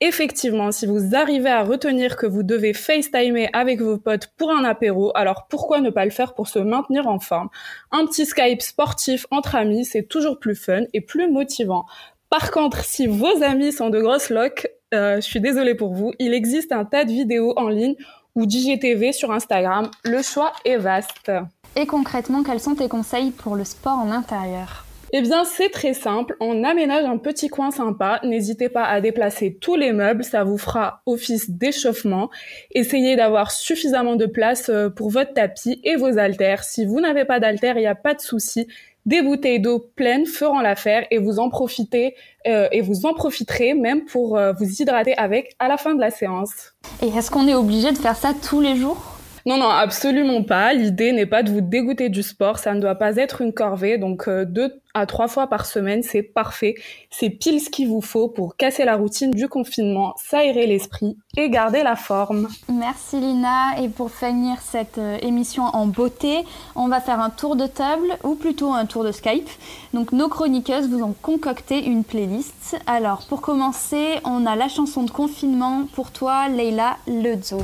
Effectivement, 0.00 0.72
si 0.72 0.86
vous 0.86 1.14
arrivez 1.14 1.50
à 1.50 1.62
retenir 1.62 2.16
que 2.16 2.26
vous 2.26 2.42
devez 2.42 2.74
FaceTimer 2.74 3.48
avec 3.52 3.80
vos 3.80 3.98
potes 3.98 4.32
pour 4.36 4.50
un 4.50 4.64
apéro, 4.64 5.12
alors 5.14 5.46
pourquoi 5.48 5.80
ne 5.80 5.90
pas 5.90 6.04
le 6.04 6.10
faire 6.10 6.34
pour 6.34 6.48
se 6.48 6.58
maintenir 6.58 7.06
en 7.06 7.20
forme? 7.20 7.48
Un 7.92 8.06
petit 8.06 8.26
Skype 8.26 8.60
sportif 8.60 9.26
entre 9.30 9.54
amis, 9.54 9.84
c'est 9.84 10.02
toujours 10.02 10.40
plus 10.40 10.56
fun 10.56 10.82
et 10.92 11.00
plus 11.00 11.30
motivant. 11.30 11.84
Par 12.30 12.50
contre, 12.50 12.84
si 12.84 13.06
vos 13.06 13.44
amis 13.44 13.70
sont 13.70 13.90
de 13.90 14.00
grosses 14.00 14.30
locs, 14.30 14.66
euh, 14.92 15.16
je 15.16 15.20
suis 15.20 15.40
désolée 15.40 15.76
pour 15.76 15.94
vous, 15.94 16.12
il 16.18 16.34
existe 16.34 16.72
un 16.72 16.84
tas 16.84 17.04
de 17.04 17.12
vidéos 17.12 17.52
en 17.56 17.68
ligne 17.68 17.94
ou 18.34 18.46
d'IGTV 18.46 19.12
sur 19.12 19.30
Instagram. 19.30 19.88
Le 20.04 20.20
choix 20.22 20.52
est 20.64 20.78
vaste. 20.78 21.30
Et 21.74 21.86
concrètement, 21.86 22.42
quels 22.42 22.60
sont 22.60 22.74
tes 22.74 22.88
conseils 22.88 23.30
pour 23.30 23.56
le 23.56 23.64
sport 23.64 23.98
en 23.98 24.10
intérieur? 24.10 24.84
Eh 25.14 25.20
bien, 25.20 25.44
c'est 25.44 25.68
très 25.68 25.92
simple. 25.92 26.36
On 26.40 26.64
aménage 26.64 27.04
un 27.04 27.18
petit 27.18 27.48
coin 27.48 27.70
sympa. 27.70 28.18
N'hésitez 28.24 28.70
pas 28.70 28.84
à 28.84 29.02
déplacer 29.02 29.58
tous 29.60 29.76
les 29.76 29.92
meubles. 29.92 30.24
Ça 30.24 30.42
vous 30.42 30.56
fera 30.56 31.02
office 31.04 31.50
d'échauffement. 31.50 32.30
Essayez 32.70 33.14
d'avoir 33.16 33.50
suffisamment 33.50 34.16
de 34.16 34.24
place 34.24 34.70
euh, 34.70 34.88
pour 34.88 35.10
votre 35.10 35.34
tapis 35.34 35.80
et 35.84 35.96
vos 35.96 36.18
haltères. 36.18 36.64
Si 36.64 36.86
vous 36.86 37.00
n'avez 37.00 37.26
pas 37.26 37.40
d'haltères, 37.40 37.76
il 37.76 37.80
n'y 37.80 37.86
a 37.86 37.94
pas 37.94 38.14
de 38.14 38.22
souci. 38.22 38.66
Des 39.04 39.20
bouteilles 39.20 39.60
d'eau 39.60 39.80
pleines 39.96 40.24
feront 40.26 40.60
l'affaire 40.60 41.06
et 41.10 41.18
vous 41.18 41.38
en 41.38 41.50
profitez 41.50 42.14
euh, 42.46 42.68
et 42.72 42.80
vous 42.80 43.04
en 43.04 43.12
profiterez 43.12 43.74
même 43.74 44.04
pour 44.04 44.38
euh, 44.38 44.52
vous 44.52 44.80
hydrater 44.80 45.14
avec 45.18 45.54
à 45.58 45.68
la 45.68 45.76
fin 45.76 45.94
de 45.94 46.00
la 46.00 46.10
séance. 46.10 46.72
Et 47.02 47.08
est-ce 47.08 47.30
qu'on 47.30 47.48
est 47.48 47.54
obligé 47.54 47.92
de 47.92 47.98
faire 47.98 48.16
ça 48.16 48.32
tous 48.48 48.60
les 48.60 48.76
jours? 48.76 49.18
Non, 49.44 49.56
non, 49.56 49.68
absolument 49.68 50.42
pas. 50.42 50.72
L'idée 50.72 51.12
n'est 51.12 51.26
pas 51.26 51.42
de 51.42 51.50
vous 51.50 51.60
dégoûter 51.60 52.08
du 52.08 52.22
sport. 52.22 52.58
Ça 52.58 52.74
ne 52.74 52.80
doit 52.80 52.94
pas 52.94 53.16
être 53.16 53.40
une 53.40 53.52
corvée. 53.52 53.98
Donc, 53.98 54.28
euh, 54.28 54.44
deux 54.44 54.80
à 54.94 55.06
trois 55.06 55.26
fois 55.26 55.46
par 55.46 55.64
semaine, 55.66 56.02
c'est 56.02 56.22
parfait. 56.22 56.74
C'est 57.10 57.30
pile 57.30 57.60
ce 57.60 57.70
qu'il 57.70 57.88
vous 57.88 58.02
faut 58.02 58.28
pour 58.28 58.56
casser 58.56 58.84
la 58.84 58.96
routine 58.96 59.30
du 59.30 59.48
confinement, 59.48 60.14
s'aérer 60.16 60.66
l'esprit 60.66 61.16
et 61.36 61.48
garder 61.48 61.82
la 61.82 61.96
forme. 61.96 62.48
Merci 62.68 63.18
Lina. 63.18 63.80
Et 63.80 63.88
pour 63.88 64.10
finir 64.10 64.58
cette 64.60 64.98
euh, 64.98 65.18
émission 65.22 65.64
en 65.64 65.86
beauté, 65.86 66.44
on 66.76 66.88
va 66.88 67.00
faire 67.00 67.20
un 67.20 67.30
tour 67.30 67.56
de 67.56 67.66
table 67.66 68.18
ou 68.22 68.34
plutôt 68.34 68.72
un 68.72 68.86
tour 68.86 69.02
de 69.02 69.12
Skype. 69.12 69.48
Donc, 69.94 70.12
nos 70.12 70.28
chroniqueuses 70.28 70.88
vous 70.88 71.02
ont 71.02 71.14
concocté 71.20 71.84
une 71.84 72.04
playlist. 72.04 72.76
Alors, 72.86 73.22
pour 73.28 73.40
commencer, 73.40 74.20
on 74.24 74.46
a 74.46 74.56
la 74.56 74.68
chanson 74.68 75.02
de 75.02 75.10
confinement 75.10 75.86
pour 75.94 76.10
toi, 76.10 76.48
Leila 76.48 76.96
Lezo. 77.06 77.58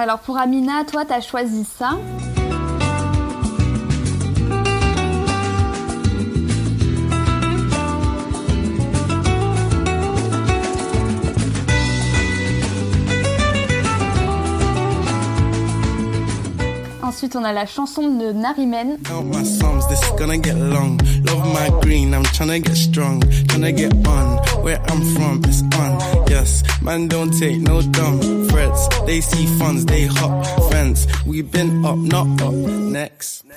Alors 0.00 0.20
pour 0.20 0.38
Amina, 0.38 0.82
toi, 0.84 1.04
tu 1.04 1.12
as 1.12 1.20
choisi 1.20 1.62
ça. 1.62 1.90
Ensuite, 17.20 17.36
on 17.36 17.44
a 17.44 17.52
la 17.52 17.66
chanson 17.66 18.16
de 18.16 18.32
Narimen. 18.32 18.96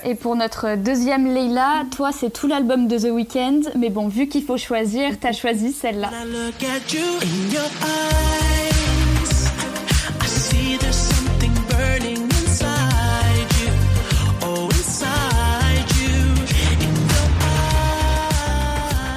Et 0.04 0.15
pour 0.15 0.36
notre 0.36 0.76
deuxième 0.76 1.34
Leila, 1.34 1.84
toi, 1.95 2.12
c'est 2.12 2.32
tout 2.32 2.47
l'album 2.47 2.89
de 2.89 2.97
The 2.97 3.13
Weeknd. 3.13 3.62
Mais 3.80 3.89
bon, 3.89 4.10
vu 4.10 4.28
qu'il 4.28 4.43
faut 4.43 4.58
choisir, 4.58 5.17
t'as 5.21 5.32
choisi 5.32 5.71
celle-là. 5.71 6.10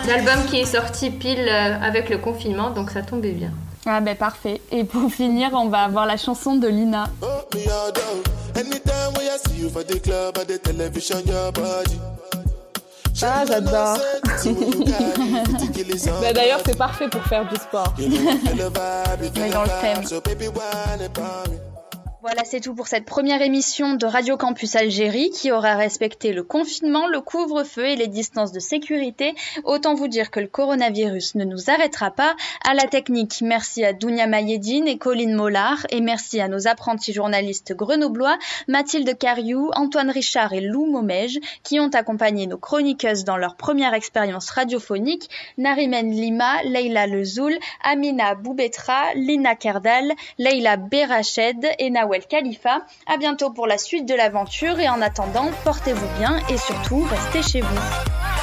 L'album 0.07 0.47
qui 0.49 0.61
est 0.61 0.66
sorti 0.66 1.11
pile 1.11 1.49
euh, 1.49 1.81
avec 1.83 2.09
le 2.11 2.19
confinement, 2.19 2.71
donc 2.71 2.90
ça 2.90 3.03
tombait 3.03 3.33
bien. 3.33 3.51
Ah 3.87 4.01
ben 4.01 4.16
parfait. 4.16 4.61
Et 4.71 4.85
pour 4.85 5.11
finir, 5.11 5.51
on 5.53 5.69
va 5.69 5.83
avoir 5.83 6.07
la 6.07 6.16
chanson 6.16 6.57
de 6.57 6.69
Lina. 6.69 7.07
Ah, 13.23 13.45
j'adore. 13.49 13.99
bah, 16.21 16.33
D'ailleurs, 16.33 16.61
c'est 16.64 16.77
parfait 16.77 17.09
pour 17.09 17.23
faire 17.25 17.49
du 17.49 17.57
sport. 17.57 17.95
Mais 17.99 19.51
dans 19.51 19.62
le 19.62 19.69
thème. 19.81 20.03
Voilà, 22.28 22.42
c'est 22.44 22.58
tout 22.58 22.74
pour 22.74 22.88
cette 22.88 23.04
première 23.04 23.40
émission 23.40 23.94
de 23.94 24.04
Radio 24.04 24.36
Campus 24.36 24.74
Algérie 24.74 25.30
qui 25.30 25.52
aura 25.52 25.76
respecté 25.76 26.32
le 26.32 26.42
confinement, 26.42 27.06
le 27.06 27.20
couvre-feu 27.20 27.86
et 27.86 27.94
les 27.94 28.08
distances 28.08 28.50
de 28.50 28.58
sécurité. 28.58 29.36
Autant 29.62 29.94
vous 29.94 30.08
dire 30.08 30.32
que 30.32 30.40
le 30.40 30.48
coronavirus 30.48 31.36
ne 31.36 31.44
nous 31.44 31.70
arrêtera 31.70 32.10
pas. 32.10 32.34
À 32.68 32.74
la 32.74 32.88
technique, 32.88 33.42
merci 33.42 33.84
à 33.84 33.92
Dounia 33.92 34.26
Mayedine 34.26 34.88
et 34.88 34.98
Colline 34.98 35.36
Mollard 35.36 35.86
et 35.90 36.00
merci 36.00 36.40
à 36.40 36.48
nos 36.48 36.66
apprentis 36.66 37.12
journalistes 37.12 37.76
grenoblois, 37.76 38.36
Mathilde 38.66 39.16
Cariou, 39.16 39.70
Antoine 39.76 40.10
Richard 40.10 40.52
et 40.52 40.60
Lou 40.60 40.86
Momège 40.86 41.38
qui 41.62 41.78
ont 41.78 41.90
accompagné 41.94 42.48
nos 42.48 42.58
chroniqueuses 42.58 43.22
dans 43.22 43.36
leur 43.36 43.54
première 43.54 43.94
expérience 43.94 44.50
radiophonique, 44.50 45.30
Narimen 45.58 46.10
Lima, 46.10 46.60
Leila 46.64 47.06
Lezoul, 47.06 47.56
Amina 47.84 48.34
Boubetra, 48.34 49.14
Lina 49.14 49.54
Kerdal, 49.54 50.12
Leila 50.38 50.76
Berached 50.76 51.64
et 51.78 51.90
Nawel 51.90 52.15
Khalifa. 52.24 52.83
À 53.07 53.16
bientôt 53.16 53.50
pour 53.50 53.66
la 53.66 53.79
suite 53.79 54.07
de 54.07 54.14
l'aventure 54.14 54.79
et 54.81 54.88
en 54.88 55.02
attendant, 55.02 55.50
portez-vous 55.64 56.09
bien 56.18 56.38
et 56.48 56.57
surtout 56.57 57.07
restez 57.11 57.42
chez 57.42 57.61
vous. 57.61 58.36